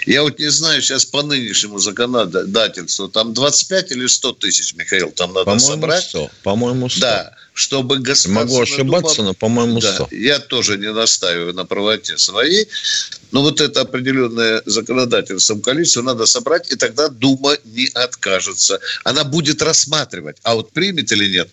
[0.07, 5.33] Я вот не знаю, сейчас по нынешнему законодательству, там 25 или 100 тысяч, Михаил, там
[5.33, 6.05] надо по-моему, собрать.
[6.05, 6.31] 100.
[6.43, 7.01] По-моему, 100.
[7.01, 9.29] Да, чтобы Государственная Могу ошибаться, Дума...
[9.29, 10.09] но, по-моему, 100.
[10.11, 12.69] Да, я тоже не настаиваю на правоте своей,
[13.33, 18.79] но вот это определенное законодательством количество надо собрать, и тогда Дума не откажется.
[19.05, 21.49] Она будет рассматривать, а вот примет или нет,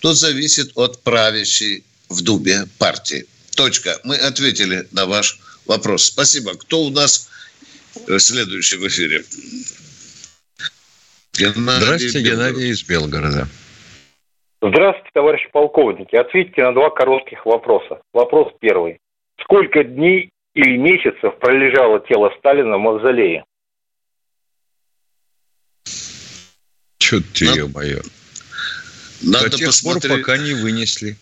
[0.00, 3.26] то зависит от правящей в Думе партии.
[3.56, 3.98] Точка.
[4.04, 6.04] Мы ответили на ваш вопрос.
[6.06, 6.54] Спасибо.
[6.54, 7.28] Кто у нас
[8.08, 9.24] Э, следующий в эфире.
[11.34, 12.50] Геннадий Здравствуйте, Белгород.
[12.50, 13.48] Геннадий из Белгорода.
[14.60, 16.14] Здравствуйте, товарищи полковники.
[16.14, 18.00] Ответьте на два коротких вопроса.
[18.12, 18.98] Вопрос первый.
[19.42, 23.44] Сколько дней или месяцев пролежало тело Сталина в мавзолее?
[26.98, 27.58] Чё ты, Надо...
[27.58, 28.02] ё-моё.
[29.22, 30.12] Надо До тех посмотреть...
[30.12, 31.16] пор, пока не вынесли.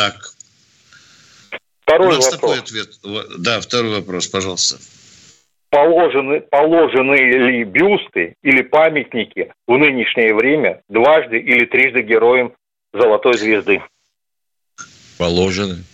[0.00, 0.32] Так,
[1.82, 2.40] Второй У нас вопрос.
[2.40, 2.88] такой ответ.
[3.38, 4.78] Да, второй вопрос, пожалуйста.
[5.68, 12.54] Положены, положены ли бюсты или памятники в нынешнее время дважды или трижды героям
[12.94, 13.82] Золотой Звезды?
[15.18, 15.84] Положены.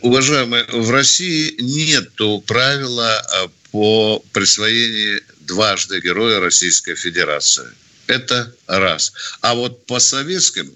[0.00, 2.08] Уважаемые, в России нет
[2.46, 7.66] правила а, по присвоению дважды Героя Российской Федерации.
[8.06, 9.12] Это раз.
[9.42, 10.74] А вот по советским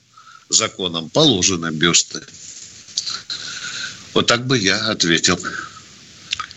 [0.48, 2.20] законам положены бюсты.
[4.14, 5.38] Вот так бы я ответил.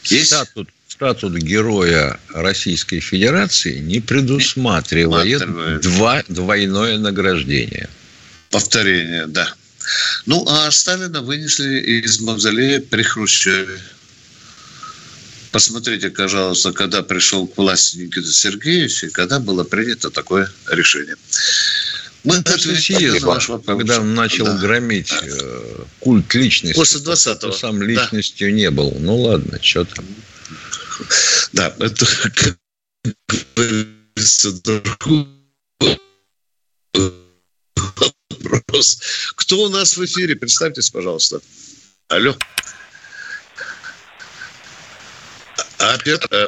[0.06, 0.28] Есть?
[0.28, 7.90] Статут, статут героя Российской Федерации не предусматривает два, двойное награждение.
[8.50, 9.54] Повторение, да.
[10.26, 13.80] Ну, а Сталина вынесли из мавзолея при Хрущеве.
[15.52, 21.16] Посмотрите, пожалуйста, когда пришел к власти Никита Сергеевич и когда было принято такое решение.
[22.24, 23.78] Мы ответили на ваш вопрос.
[23.78, 24.58] Когда он начал да.
[24.58, 25.12] громить.
[25.12, 26.78] Э, культ личности.
[26.78, 27.52] После 20-го.
[27.52, 28.56] Сам личностью да.
[28.56, 28.96] не был.
[29.00, 30.06] Ну ладно, что там.
[31.54, 32.06] Да, это
[32.36, 32.58] как
[38.40, 39.00] вопрос.
[39.36, 40.36] Кто у нас в эфире?
[40.36, 41.42] Представьтесь, пожалуйста.
[42.08, 42.36] Алло.
[45.80, 46.46] А, Петр, э,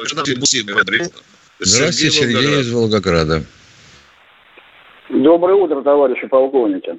[1.60, 3.44] Здравствуйте, Сергей из Волгограда.
[5.08, 6.98] Доброе утро, товарищи полковники.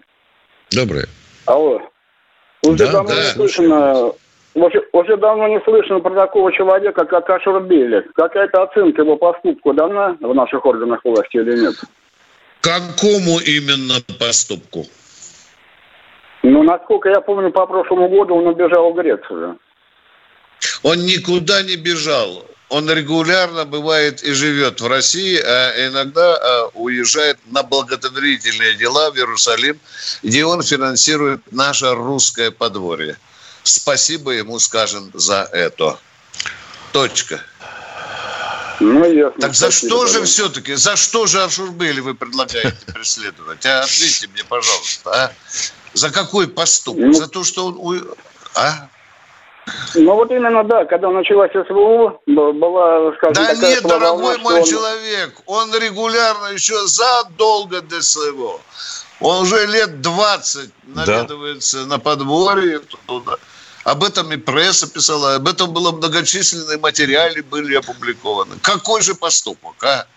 [0.72, 1.06] Доброе.
[1.46, 1.82] Алло.
[2.64, 4.12] Уже да, давно да, не слышно,
[4.54, 8.06] уже, уже давно не слышно про такого человека, как Ашурбели.
[8.16, 11.76] Какая-то оценка его поступку дана в наших органах власти или нет?
[12.62, 14.86] Какому именно поступку?
[16.42, 19.58] Ну, насколько я помню, по прошлому году он убежал в Грецию.
[20.84, 27.38] Он никуда не бежал он регулярно бывает и живет в России, а иногда а, уезжает
[27.46, 29.80] на благотворительные дела в Иерусалим,
[30.24, 33.18] где он финансирует наше русское подворье.
[33.64, 35.98] Спасибо ему, скажем, за это.
[36.92, 37.42] Точка.
[38.80, 39.42] Ну, ясно.
[39.42, 43.66] Так за Спасибо, что же все-таки, за что же Ашурбели вы предлагаете преследовать?
[43.66, 45.34] А ответьте мне, пожалуйста, а?
[45.94, 47.06] За какой поступок?
[47.06, 48.06] Ну, за то, что он...
[48.56, 48.90] А?
[49.96, 54.66] Ну вот именно, да, когда началась СВО, была, скажем, Да такая нет, дорогой мой он...
[54.66, 58.60] человек, он регулярно еще задолго до СВО.
[59.22, 61.86] Он уже лет 20 наведывается да.
[61.86, 63.38] на подворье туда.
[63.86, 68.56] Об этом и пресса писала, об этом было многочисленные материалы были опубликованы.
[68.62, 70.08] Какой же поступок, а?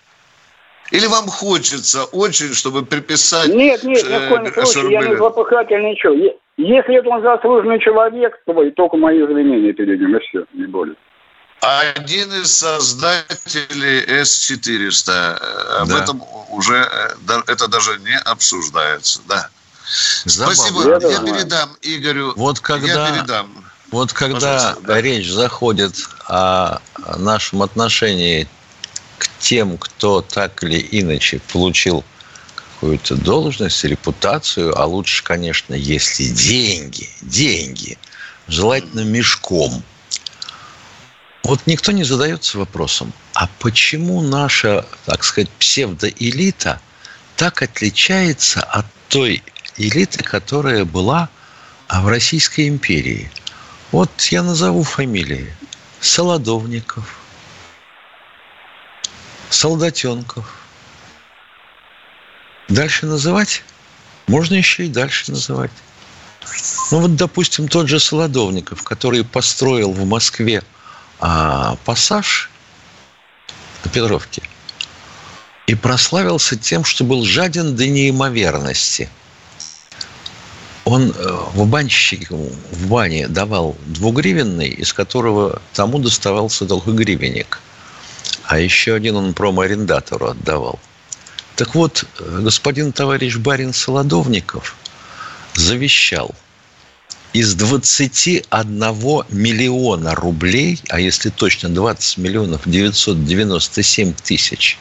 [0.91, 3.49] Или вам хочется очень, чтобы приписать...
[3.49, 6.13] Нет, нет, ни в коем э, случае, я не злопыхатель, ничего.
[6.57, 10.65] Если это он заслуженный человек, то и только мои извинения перед ним, и все, не
[10.65, 10.95] более.
[11.61, 15.81] Один из создателей С-400.
[15.81, 16.03] Об да.
[16.03, 19.49] этом уже, э, это даже не обсуждается, да.
[20.25, 20.55] Забавно.
[20.55, 22.33] Спасибо, я, я передам Игорю.
[22.35, 23.65] Вот когда, я передам.
[23.91, 25.01] Вот когда да.
[25.01, 25.93] речь заходит
[26.27, 26.79] о
[27.17, 28.47] нашем отношении
[29.19, 32.03] к тем, кто так или иначе получил
[32.55, 37.97] какую-то должность, репутацию, а лучше, конечно, если деньги, деньги
[38.47, 39.83] желательно мешком.
[41.43, 46.79] Вот никто не задается вопросом, а почему наша, так сказать, псевдоэлита
[47.35, 49.43] так отличается от той
[49.77, 51.29] элиты, которая была
[51.89, 53.31] в Российской империи?
[53.91, 55.53] Вот я назову фамилии.
[56.01, 57.18] Солодовников,
[59.49, 60.45] Солдатенков.
[62.67, 63.63] Дальше называть?
[64.27, 65.71] Можно еще и дальше называть.
[66.91, 70.63] Ну вот, допустим, тот же Солодовников, который построил в Москве
[71.19, 72.49] а, пассаж
[73.83, 74.41] на Петровке
[75.67, 79.09] и прославился тем, что был жаден до неимоверности.
[80.85, 81.13] Он э,
[81.53, 87.59] в банщике, в бане давал двугривенный, из которого тому доставался долгогривенник.
[88.49, 90.79] А еще один он промоарендатору отдавал.
[91.55, 94.75] Так вот, э, господин товарищ барин Солодовников
[95.55, 96.35] завещал–
[97.33, 104.79] из 21 миллиона рублей, а если точно 20 миллионов 997 тысяч,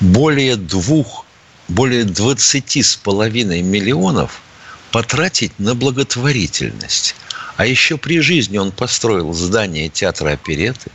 [0.00, 1.26] более двух,
[1.68, 4.40] более 20 с половиной миллионов
[4.92, 7.16] потратить на благотворительность.
[7.56, 10.90] А еще при жизни он построил здание театра опереты,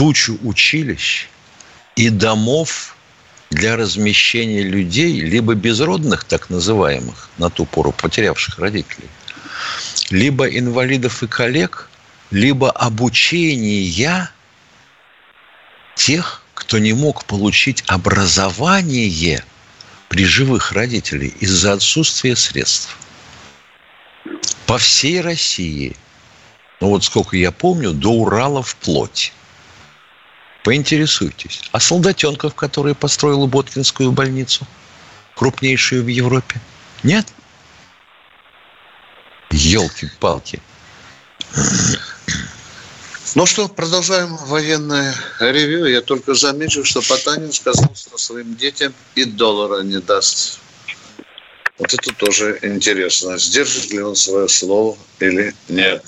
[0.00, 1.26] тучу училищ
[1.94, 2.96] и домов
[3.50, 9.10] для размещения людей, либо безродных, так называемых, на ту пору потерявших родителей,
[10.08, 11.90] либо инвалидов и коллег,
[12.30, 14.30] либо обучения
[15.96, 19.44] тех, кто не мог получить образование
[20.08, 22.96] при живых родителей из-за отсутствия средств.
[24.64, 25.94] По всей России,
[26.80, 29.34] ну вот сколько я помню, до Урала вплоть.
[30.64, 31.62] Поинтересуйтесь.
[31.72, 34.66] А Солдатенков, который построил Боткинскую больницу,
[35.36, 36.60] крупнейшую в Европе,
[37.02, 37.26] нет?
[39.50, 40.60] Елки-палки.
[43.36, 45.86] Ну что, продолжаем военное ревью.
[45.86, 50.58] Я только замечу, что Потанин сказал, что своим детям и доллара не даст.
[51.78, 53.38] Вот это тоже интересно.
[53.38, 56.04] Сдержит ли он свое слово или нет?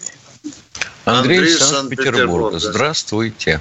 [1.05, 2.55] Андрей, Андрей Санкт-Петербург.
[2.59, 3.61] Здравствуйте.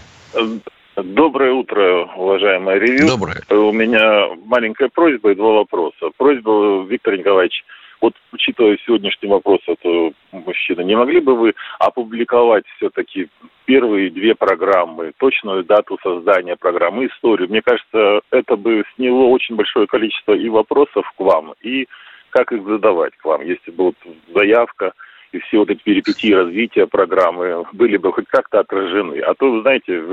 [0.95, 3.07] Доброе утро, уважаемая ревью.
[3.07, 3.41] Доброе.
[3.49, 6.09] У меня маленькая просьба и два вопроса.
[6.17, 7.63] Просьба, Виктор Николаевич,
[8.01, 13.29] вот, учитывая сегодняшний вопрос этого мужчины, не могли бы вы опубликовать все-таки
[13.65, 17.47] первые две программы, точную дату создания программы, историю?
[17.47, 21.87] Мне кажется, это бы сняло очень большое количество и вопросов к вам, и
[22.31, 23.95] как их задавать к вам, если бы вот
[24.33, 24.91] заявка
[25.31, 29.19] и все вот эти перипетии развития программы были бы хоть как-то отражены.
[29.19, 30.03] А то, вы знаете,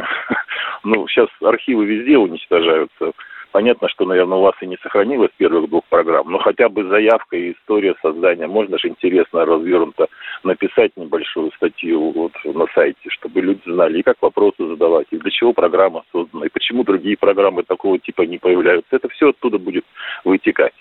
[0.84, 3.12] ну, сейчас архивы везде уничтожаются.
[3.50, 7.36] Понятно, что, наверное, у вас и не сохранилось первых двух программ, но хотя бы заявка
[7.36, 8.46] и история создания.
[8.46, 10.08] Можно же интересно, развернуто
[10.44, 15.30] написать небольшую статью вот на сайте, чтобы люди знали, и как вопросы задавать, и для
[15.30, 18.94] чего программа создана, и почему другие программы такого типа не появляются.
[18.94, 19.84] Это все оттуда будет
[20.24, 20.74] вытекать.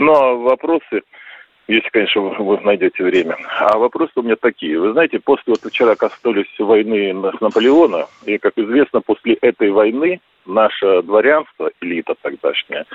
[0.00, 1.02] Ну, а вопросы
[1.70, 3.36] если, конечно, вы найдете время.
[3.60, 4.78] А вопросы у меня такие.
[4.78, 10.20] Вы знаете, после вот вчера коснулись войны с Наполеона, и, как известно, после этой войны
[10.46, 12.86] наше дворянство, элита тогдашняя,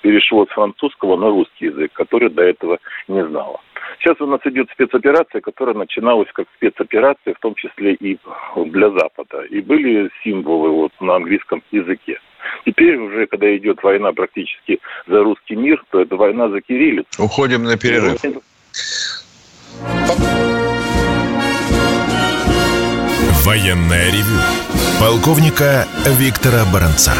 [0.00, 3.60] перешло с французского на русский язык, который до этого не знало.
[3.98, 8.18] Сейчас у нас идет спецоперация, которая начиналась как спецоперация, в том числе и
[8.66, 9.42] для Запада.
[9.42, 12.18] И были символы вот на английском языке.
[12.66, 17.06] Теперь уже, когда идет война практически за русский мир, то это война за кириллицу.
[17.18, 18.20] Уходим на перерыв.
[23.44, 24.38] Военная ревю.
[25.00, 27.12] Полковника Виктора Баранца.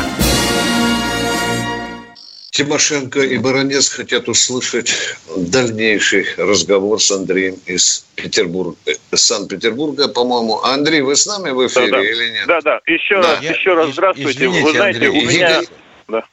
[2.52, 4.92] Тимошенко и Баранец хотят услышать
[5.38, 10.60] дальнейший разговор с Андреем из Петербурга, э, Санкт-Петербурга, по-моему.
[10.60, 12.04] Андрей, вы с нами в эфире да, да.
[12.04, 12.46] или нет?
[12.46, 12.80] Да, да.
[12.86, 13.36] Еще да.
[13.36, 14.32] раз, Я, еще раз здравствуйте.
[14.32, 15.60] Извините, вы знаете, Андрей, у меня...
[16.08, 16.24] Да.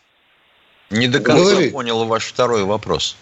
[0.89, 1.69] Не до конца Говори.
[1.69, 3.15] понял ваш второй вопрос.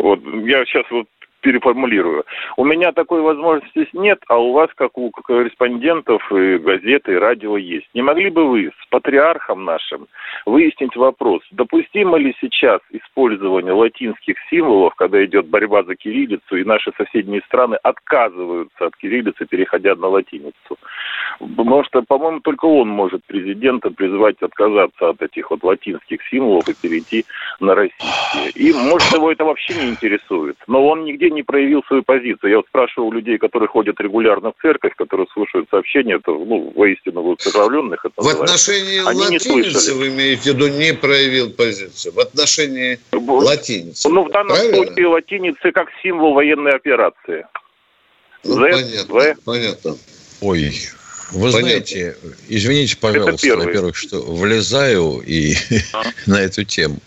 [0.00, 1.06] Вот, я сейчас вот
[1.40, 2.24] переформулирую.
[2.56, 7.56] У меня такой возможности нет, а у вас, как у корреспондентов и газеты, и радио
[7.56, 7.88] есть.
[7.94, 10.06] Не могли бы вы с патриархом нашим
[10.44, 16.92] выяснить вопрос, допустимо ли сейчас использование латинских символов, когда идет борьба за кириллицу, и наши
[16.96, 20.78] соседние страны отказываются от кириллицы, переходя на латиницу?
[21.38, 26.74] Потому что, по-моему, только он может президента призвать отказаться от этих вот латинских символов и
[26.74, 27.24] перейти
[27.60, 28.50] на российские.
[28.54, 30.56] И, может, его это вообще не интересует.
[30.66, 32.50] Но он нигде не проявил свою позицию.
[32.50, 37.22] Я вот спрашивал людей, которые ходят регулярно в церковь, которые слушают сообщения, это, ну, воистину
[37.22, 38.04] высокоправленных.
[38.04, 38.54] Это в называется.
[38.54, 42.14] отношении Они латиницы, вы имеете в виду, не проявил позицию?
[42.14, 43.44] В отношении вот.
[43.44, 44.08] латиницы?
[44.08, 44.76] Ну, в данном Правильно?
[44.76, 47.46] случае латиницы как символ военной операции.
[48.44, 49.96] Ну, понятно, понятно.
[50.40, 50.70] Ой,
[51.32, 51.60] вы Понятно.
[51.60, 52.16] знаете,
[52.48, 55.54] извините, пожалуйста, во-первых, что влезаю и
[55.92, 56.02] а?
[56.26, 56.98] на эту тему.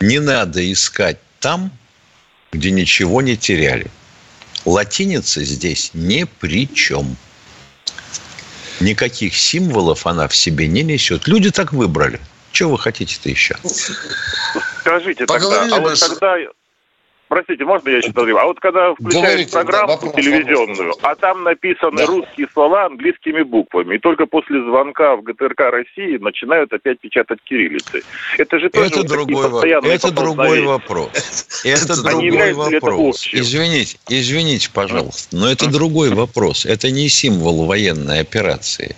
[0.00, 1.70] Не надо искать там,
[2.52, 3.86] где ничего не теряли.
[4.64, 7.16] Латиница здесь ни при чем.
[8.80, 11.26] Никаких символов она в себе не несет.
[11.26, 12.20] Люди так выбрали.
[12.52, 13.56] Чего вы хотите-то еще?
[14.80, 16.36] Скажите тогда, а вот тогда
[17.32, 18.36] Простите, можно я еще договорю?
[18.36, 20.98] А вот когда включаешь Говорите, программу да, вопрос, телевизионную, вопрос.
[21.02, 22.04] а там написаны да.
[22.06, 28.02] русские слова английскими буквами, и только после звонка в ГТРК России начинают опять печатать кириллицы.
[28.36, 31.62] Это же тоже это вот другой, это другой вопрос.
[31.64, 33.26] Это другой вопрос.
[33.32, 36.66] Извините, извините, пожалуйста, но это другой вопрос.
[36.66, 38.94] Это не символ военной операции.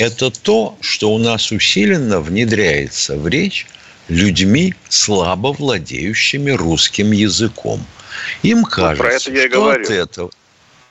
[0.00, 3.68] Это то, что у нас усиленно внедряется в речь
[4.08, 7.84] людьми, слабо владеющими русским языком.
[8.42, 9.84] Им кажется, про это я и что говорю.
[9.84, 10.30] от этого...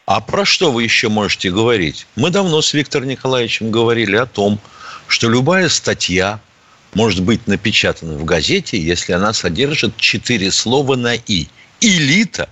[0.06, 2.08] А про что вы еще можете говорить?
[2.18, 4.60] Мы давно с Виктором Николаевичем говорили о том,
[5.08, 6.42] что любая статья
[6.94, 11.48] может быть напечатана в газете, если она содержит четыре слова на «и».
[11.80, 12.50] Элита,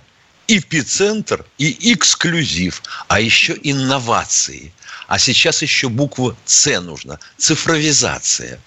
[0.48, 4.72] эпицентр и эксклюзив, а еще инновации.
[5.08, 7.18] А сейчас еще буква «Ц» нужна.
[7.36, 8.58] Цифровизация.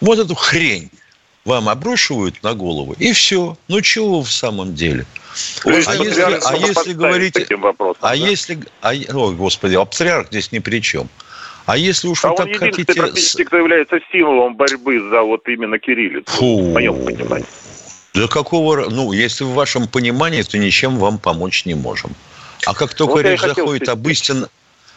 [0.00, 0.90] Вот эту хрень
[1.44, 3.56] вам обрушивают на голову, и все.
[3.68, 5.06] Ну, чего в самом деле?
[5.64, 7.50] а если, а если говорить...
[7.50, 8.14] Вопросом, а да?
[8.14, 8.58] если...
[8.80, 11.08] А, ой, господи, а патриарх здесь ни при чем.
[11.66, 12.94] А если уж а вы так хотите...
[12.94, 16.30] практически, кто является символом борьбы за вот именно кириллицу.
[16.30, 16.62] Фу.
[16.62, 17.46] В моем понимании.
[18.14, 18.88] Да какого...
[18.90, 22.14] Ну, если в вашем понимании, то ничем вам помочь не можем.
[22.66, 24.48] А как только вот речь заходит об истинно...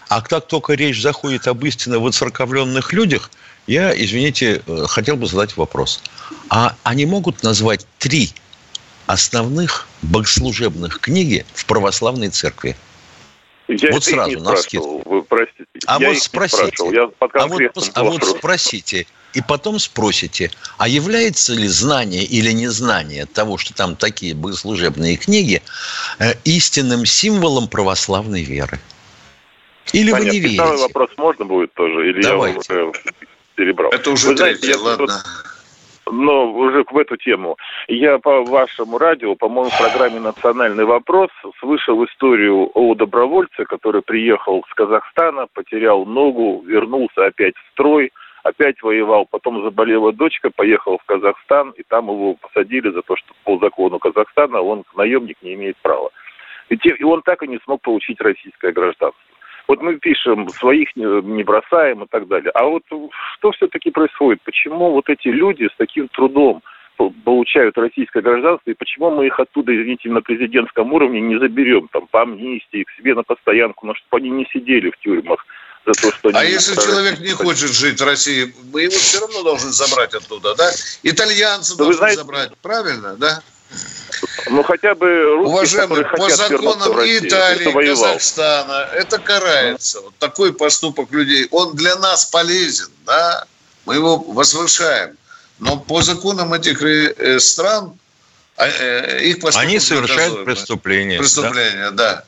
[0.09, 3.29] А как только речь заходит об истинно выцерковленных людях,
[3.67, 6.01] я, извините, э, хотел бы задать вопрос.
[6.49, 8.31] А они могут назвать три
[9.05, 12.75] основных богослужебных книги в православной церкви?
[13.67, 15.01] Я вот сразу, на скидку.
[15.05, 15.65] Вы простите.
[15.87, 16.89] А я вот спросите.
[16.93, 17.61] Я а, вот,
[17.93, 19.05] а вот спросите.
[19.33, 25.61] И потом спросите, а является ли знание или незнание того, что там такие богослужебные книги,
[26.19, 28.79] э, истинным символом православной веры?
[29.93, 30.25] Или Понятно.
[30.25, 30.61] вы не верите?
[30.61, 32.09] Второй вопрос можно будет тоже?
[32.09, 32.73] Или Давайте.
[32.73, 33.01] я уже
[33.55, 33.91] перебрал.
[33.91, 35.13] Это уже Вы третий, знаете, ладно.
[36.11, 37.57] но уже в эту тему.
[37.87, 41.29] Я по вашему радио, по-моему, в программе «Национальный вопрос»
[41.59, 48.11] слышал историю о добровольце, который приехал с Казахстана, потерял ногу, вернулся опять в строй,
[48.43, 53.33] опять воевал, потом заболела дочка, поехал в Казахстан, и там его посадили за то, что
[53.43, 56.09] по закону Казахстана он наемник не имеет права.
[56.69, 59.21] И он так и не смог получить российское гражданство.
[59.67, 62.51] Вот мы пишем, своих не бросаем и так далее.
[62.51, 62.83] А вот
[63.37, 64.41] что все-таки происходит?
[64.43, 66.63] Почему вот эти люди с таким трудом
[67.25, 72.07] получают российское гражданство, и почему мы их оттуда, извините, на президентском уровне не заберем, там,
[72.07, 75.45] по амнистии, к себе на постоянку, но чтобы они не сидели в тюрьмах
[75.85, 76.31] за то, что...
[76.33, 80.55] А если человек не хочет жить в России, мы его все равно должны забрать оттуда,
[80.55, 80.69] да?
[81.03, 82.17] Итальянцы да должны знаете...
[82.17, 83.41] забрать, правильно, да?
[84.49, 90.01] Ну, хотя бы русские, Уважаемые, по законам Россию, Италии, Казахстана, это карается.
[90.01, 93.45] Вот такой поступок людей, он для нас полезен, да?
[93.85, 95.17] Мы его возвышаем.
[95.59, 97.97] Но по законам этих э, стран
[98.57, 101.19] а, э, их поступок Они совершают преступления.
[101.19, 102.15] Преступления, да.
[102.15, 102.23] да.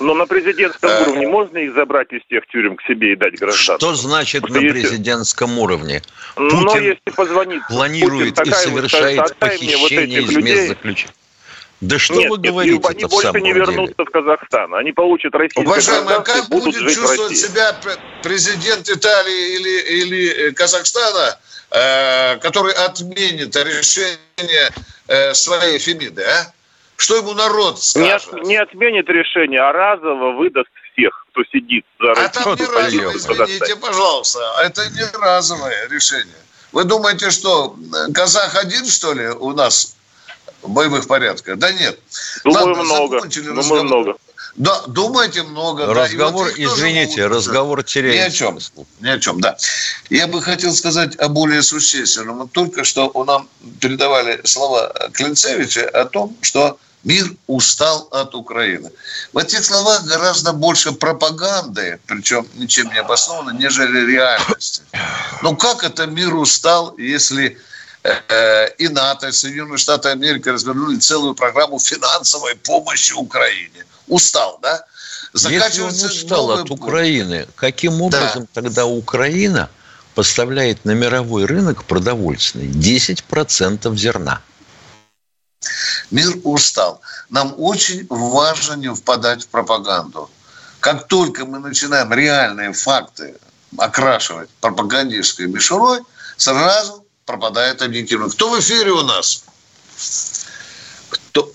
[0.00, 1.02] Но на президентском а...
[1.02, 3.76] уровне можно их забрать из тех тюрем к себе и дать гражданство?
[3.76, 4.80] Что значит Потому на если...
[4.80, 6.02] президентском уровне?
[6.36, 11.14] Путин Но если позвонит, планирует Путин и совершает вот, похищение из мест заключения.
[11.80, 12.74] Да что нет, вы говорите?
[12.74, 14.08] Нет, они больше не вернутся деле?
[14.08, 14.74] в Казахстан.
[14.74, 17.74] Они получат российское Уважаемые, а как будет чувствовать себя
[18.22, 21.38] президент Италии или, или э, Казахстана,
[21.70, 24.70] э, который отменит решение
[25.08, 26.52] э, своей Фемиды, а?
[26.96, 28.30] Что ему народ скажет?
[28.34, 33.16] Не, не отменит решение, а разово выдаст всех, кто сидит за А там не разово,
[33.16, 36.36] извините, пожалуйста, это не разовое решение.
[36.72, 37.74] Вы думаете, что
[38.12, 39.96] казах один, что ли, у нас
[40.62, 41.58] боевых порядках?
[41.58, 41.98] Да нет.
[42.44, 43.20] Думаю, Ладно, много.
[43.28, 44.16] Думаю, много.
[44.56, 45.86] Да, думаете много.
[45.86, 48.20] Разговор, да, вот извините, разговор теряется.
[48.20, 48.58] Ни о чем.
[49.00, 49.56] Ни о чем, да.
[50.10, 52.48] Я бы хотел сказать о более существенном.
[52.48, 53.48] Только что нам
[53.80, 58.90] передавали слова Клинцевича о том, что Мир устал от Украины.
[59.32, 64.82] В этих словах гораздо больше пропаганды, причем ничем не обоснованно, нежели реальности.
[65.42, 67.58] Но как это мир устал, если
[68.78, 73.84] и НАТО, и Соединенные Штаты Америки развернули целую программу финансовой помощи Украине?
[74.08, 74.84] Устал, да?
[75.34, 78.62] Если он устал от Украины, каким образом да.
[78.62, 79.70] тогда Украина
[80.14, 84.40] поставляет на мировой рынок продовольственный 10% зерна?
[86.10, 87.00] Мир устал.
[87.28, 90.30] Нам очень важно не впадать в пропаганду.
[90.80, 93.36] Как только мы начинаем реальные факты
[93.76, 96.00] окрашивать пропагандистской мишурой,
[96.36, 98.28] сразу пропадает объективно.
[98.28, 99.44] Кто в эфире у нас?
[101.08, 101.50] Кто?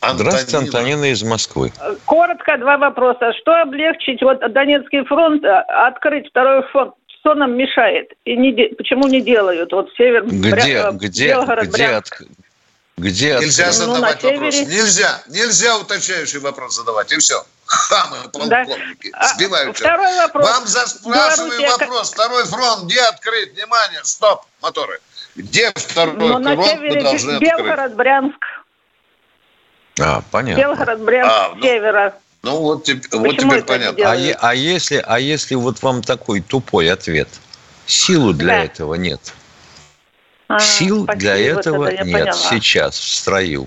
[0.00, 0.30] Антонина.
[0.30, 1.72] Здравствуйте, Антонина из Москвы.
[2.06, 3.32] Коротко два вопроса.
[3.40, 4.20] Что облегчить?
[4.22, 8.12] Вот Донецкий фронт, э, открыть второй фронт, что нам мешает?
[8.24, 9.72] И не, почему не делают?
[9.72, 10.90] Вот север, где, Бря...
[10.90, 12.22] где, Белгород, где, Брянск.
[12.96, 13.74] Где Нельзя от...
[13.74, 14.60] задавать ну, вопрос.
[14.60, 15.22] Нельзя.
[15.28, 17.12] Нельзя уточняющий вопрос задавать.
[17.12, 17.44] И все.
[17.72, 19.10] Хамы, полковники.
[19.12, 19.28] Да.
[19.28, 19.78] Сбивают.
[19.78, 20.46] Второй вопрос.
[20.46, 21.86] Вам заспрашиваю Белоруссия...
[21.86, 22.12] вопрос.
[22.12, 23.54] Второй фронт где открыт?
[23.54, 25.00] Внимание, стоп, моторы.
[25.36, 27.94] Где второй ну, фронт на севере мы должны Белгород, открыть?
[27.94, 28.44] Брянск.
[30.00, 30.60] А, понятно.
[30.60, 32.14] Белгород, Брянск, а, ну, севера.
[32.42, 34.10] Ну, вот, вот теперь понятно.
[34.10, 37.28] А, а, если, а если вот вам такой тупой ответ?
[37.86, 38.64] Силу для да.
[38.64, 39.32] этого нет.
[40.48, 42.32] А, Сил для этого нет поняла.
[42.32, 43.66] сейчас в строю.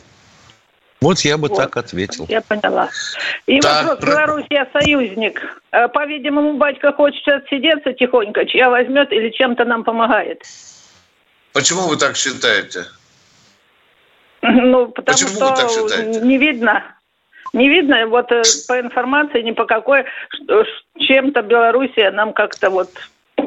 [1.06, 2.26] Вот я бы вот, так ответил.
[2.30, 2.90] Я поняла.
[3.46, 4.10] И так, вопрос.
[4.10, 5.40] Белоруссия союзник.
[5.72, 10.42] Э, по-видимому, батька хочет отсидеться тихонько, чья возьмет или чем-то нам помогает.
[11.54, 12.86] Почему вы так считаете?
[14.42, 16.84] Ну, потому Почему что не видно.
[17.54, 20.06] Не видно, вот э, по информации ни по какой,
[20.98, 22.90] чем-то Белоруссия нам как-то вот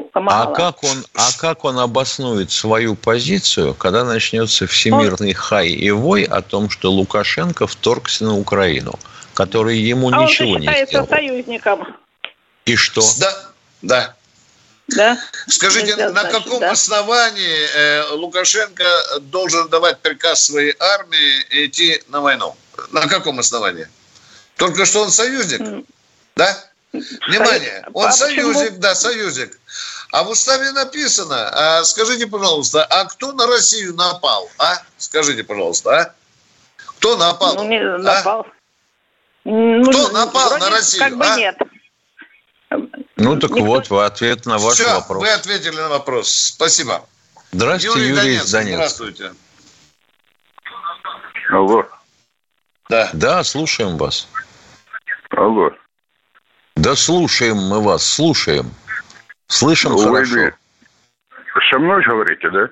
[0.08, 0.52] помогала.
[0.52, 5.34] А как он, а как он обоснует свою позицию, когда начнется всемирный он...
[5.34, 8.98] хай и вой о том, что Лукашенко вторгся на Украину,
[9.34, 11.08] который ему а ничего он не сделал?
[11.08, 11.96] союзником.
[12.64, 13.02] И что?
[13.18, 13.50] Да,
[13.82, 14.14] да.
[14.88, 15.18] Да?
[15.48, 16.70] Скажите, Нельзя, на каком да.
[16.70, 18.84] основании э, Лукашенко
[19.20, 22.56] должен давать приказ своей армии идти на войну?
[22.90, 23.86] На каком основании?
[24.56, 25.86] Только что он союзник, mm.
[26.36, 26.64] да?
[26.92, 28.80] Внимание, он а союзник, почему?
[28.80, 29.57] да, союзник.
[30.10, 34.48] А в уставе написано, а, скажите, пожалуйста, а кто на Россию напал?
[34.58, 34.76] А?
[34.96, 36.14] Скажите, пожалуйста, а?
[36.76, 37.56] Кто напал?
[37.56, 38.40] Ну, не напал.
[38.40, 38.52] А?
[39.44, 41.02] Ну, кто напал на Россию?
[41.02, 41.36] Как бы а?
[41.36, 41.58] нет.
[43.16, 43.64] Ну, так Никто...
[43.64, 45.22] вот, вы ответ на ваш Все, вопрос.
[45.22, 46.30] вы ответили на вопрос.
[46.30, 47.04] Спасибо.
[47.52, 48.76] Здравствуйте, Юрий, Юрий из Донецка.
[48.76, 49.32] Здравствуйте.
[51.50, 51.86] Алло.
[52.88, 53.10] Да.
[53.12, 54.28] Да, слушаем вас.
[55.30, 55.70] Алло.
[56.76, 58.70] Да слушаем мы вас, слушаем.
[59.48, 60.56] Слышим Вы хорошо.
[61.70, 62.68] Со мной говорите, да?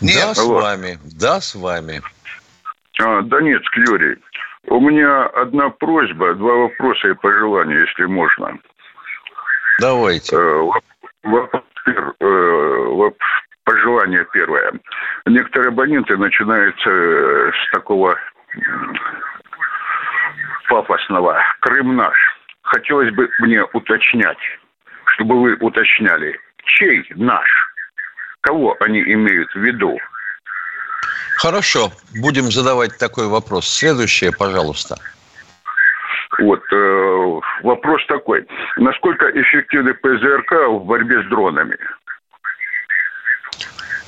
[0.00, 0.26] Нет.
[0.26, 0.98] Да, с вами.
[1.18, 2.02] Да, с вами.
[3.00, 4.16] А, Донецк, Юрий.
[4.68, 8.58] У меня одна просьба, два вопроса и пожелания, если можно.
[9.80, 10.36] Давайте.
[10.36, 10.70] Э,
[12.20, 13.10] э,
[13.64, 14.72] пожелание первое.
[15.24, 18.16] Некоторые абоненты начинаются э, с такого
[20.68, 21.40] пафосного.
[21.60, 22.16] Крым наш.
[22.62, 24.38] Хотелось бы мне уточнять
[25.16, 27.48] чтобы вы уточняли, чей наш?
[28.42, 29.98] Кого они имеют в виду?
[31.38, 31.90] Хорошо,
[32.20, 33.66] будем задавать такой вопрос.
[33.68, 34.96] Следующее, пожалуйста.
[36.38, 38.46] Вот э, вопрос такой:
[38.76, 41.76] насколько эффективны ПЗРК в борьбе с дронами?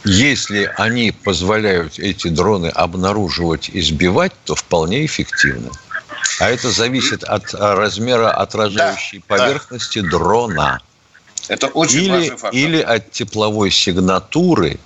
[0.05, 5.71] Если они позволяют эти дроны обнаруживать и сбивать, то вполне эффективно.
[6.41, 10.09] А это зависит от размера отражающей да, поверхности да.
[10.09, 10.81] дрона.
[11.49, 12.55] Это очень или, важный фактор.
[12.55, 14.79] Или от тепловой сигнатуры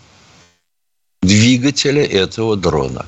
[1.22, 3.06] двигателя этого дрона.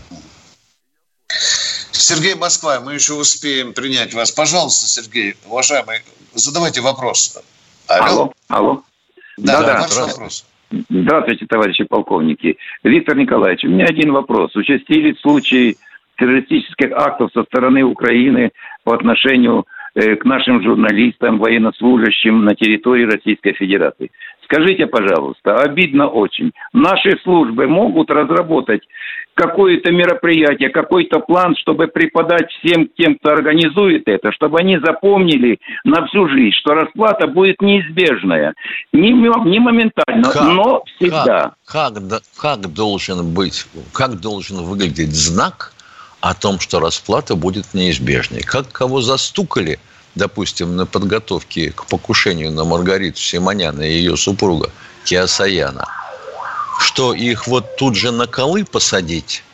[1.93, 4.31] Сергей Москва, мы еще успеем принять вас.
[4.31, 6.03] Пожалуйста, Сергей, уважаемый,
[6.35, 7.39] задавайте вопрос.
[7.87, 8.05] Алло.
[8.07, 8.33] Алло.
[8.49, 8.83] Алло.
[9.37, 9.81] Да, да, да.
[9.81, 10.45] ваш вопрос.
[10.89, 12.57] Здравствуйте, товарищи полковники.
[12.83, 14.55] Виктор Николаевич, у меня один вопрос.
[14.57, 15.77] Участились случаи
[16.19, 18.51] террористических актов со стороны Украины
[18.83, 24.11] по отношению к нашим журналистам, военнослужащим на территории Российской Федерации.
[24.45, 26.53] Скажите, пожалуйста, обидно очень.
[26.73, 28.83] Наши службы могут разработать
[29.35, 36.07] какое-то мероприятие, какой-то план, чтобы преподать всем тем, кто организует это, чтобы они запомнили на
[36.07, 38.55] всю жизнь, что расплата будет неизбежная.
[38.93, 41.55] Не, не моментально, как, но всегда.
[41.67, 45.73] Как, как, как должен быть, как должен выглядеть знак–
[46.25, 48.41] о том, что расплата будет неизбежной.
[48.41, 49.79] Как кого застукали,
[50.15, 54.71] допустим, на подготовке к покушению на Маргариту Симоняна и ее супруга
[55.05, 55.85] Киасаяна,
[56.81, 59.45] что их вот тут же на колы посадить?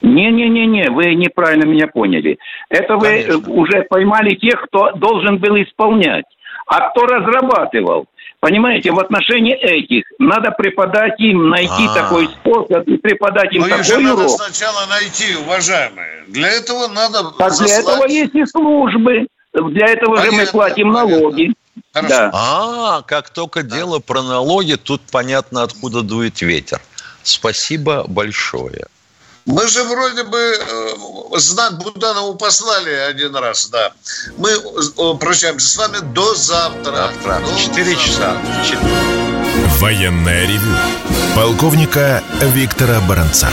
[0.00, 2.38] Не-не-не-не, вы неправильно меня поняли.
[2.70, 3.52] Это вы Конечно.
[3.52, 6.24] уже поймали тех, кто должен был исполнять.
[6.66, 8.06] А кто разрабатывал?
[8.44, 11.94] Понимаете, в отношении этих надо преподать им, найти А-а-а.
[11.94, 14.18] такой способ и преподать им Но такой же урок.
[14.18, 16.24] надо сначала найти, уважаемые.
[16.26, 17.70] Для этого надо Так заслать...
[17.70, 19.28] для этого есть и службы.
[19.54, 21.16] Для этого понятно, же мы платим понятно.
[21.16, 21.54] налоги.
[21.94, 22.30] Да.
[22.34, 23.76] А, как только да.
[23.76, 26.82] дело про налоги, тут понятно, откуда дует ветер.
[27.22, 28.84] Спасибо большое.
[29.46, 33.92] Мы же вроде бы э, знак Буданову послали один раз, да.
[34.38, 37.10] Мы э, прощаемся с вами до завтра.
[37.22, 37.42] Завтра.
[37.58, 38.36] Четыре часа.
[38.64, 38.80] 4.
[39.80, 40.74] Военная ревю.
[41.36, 43.48] Полковника Виктора Баранца.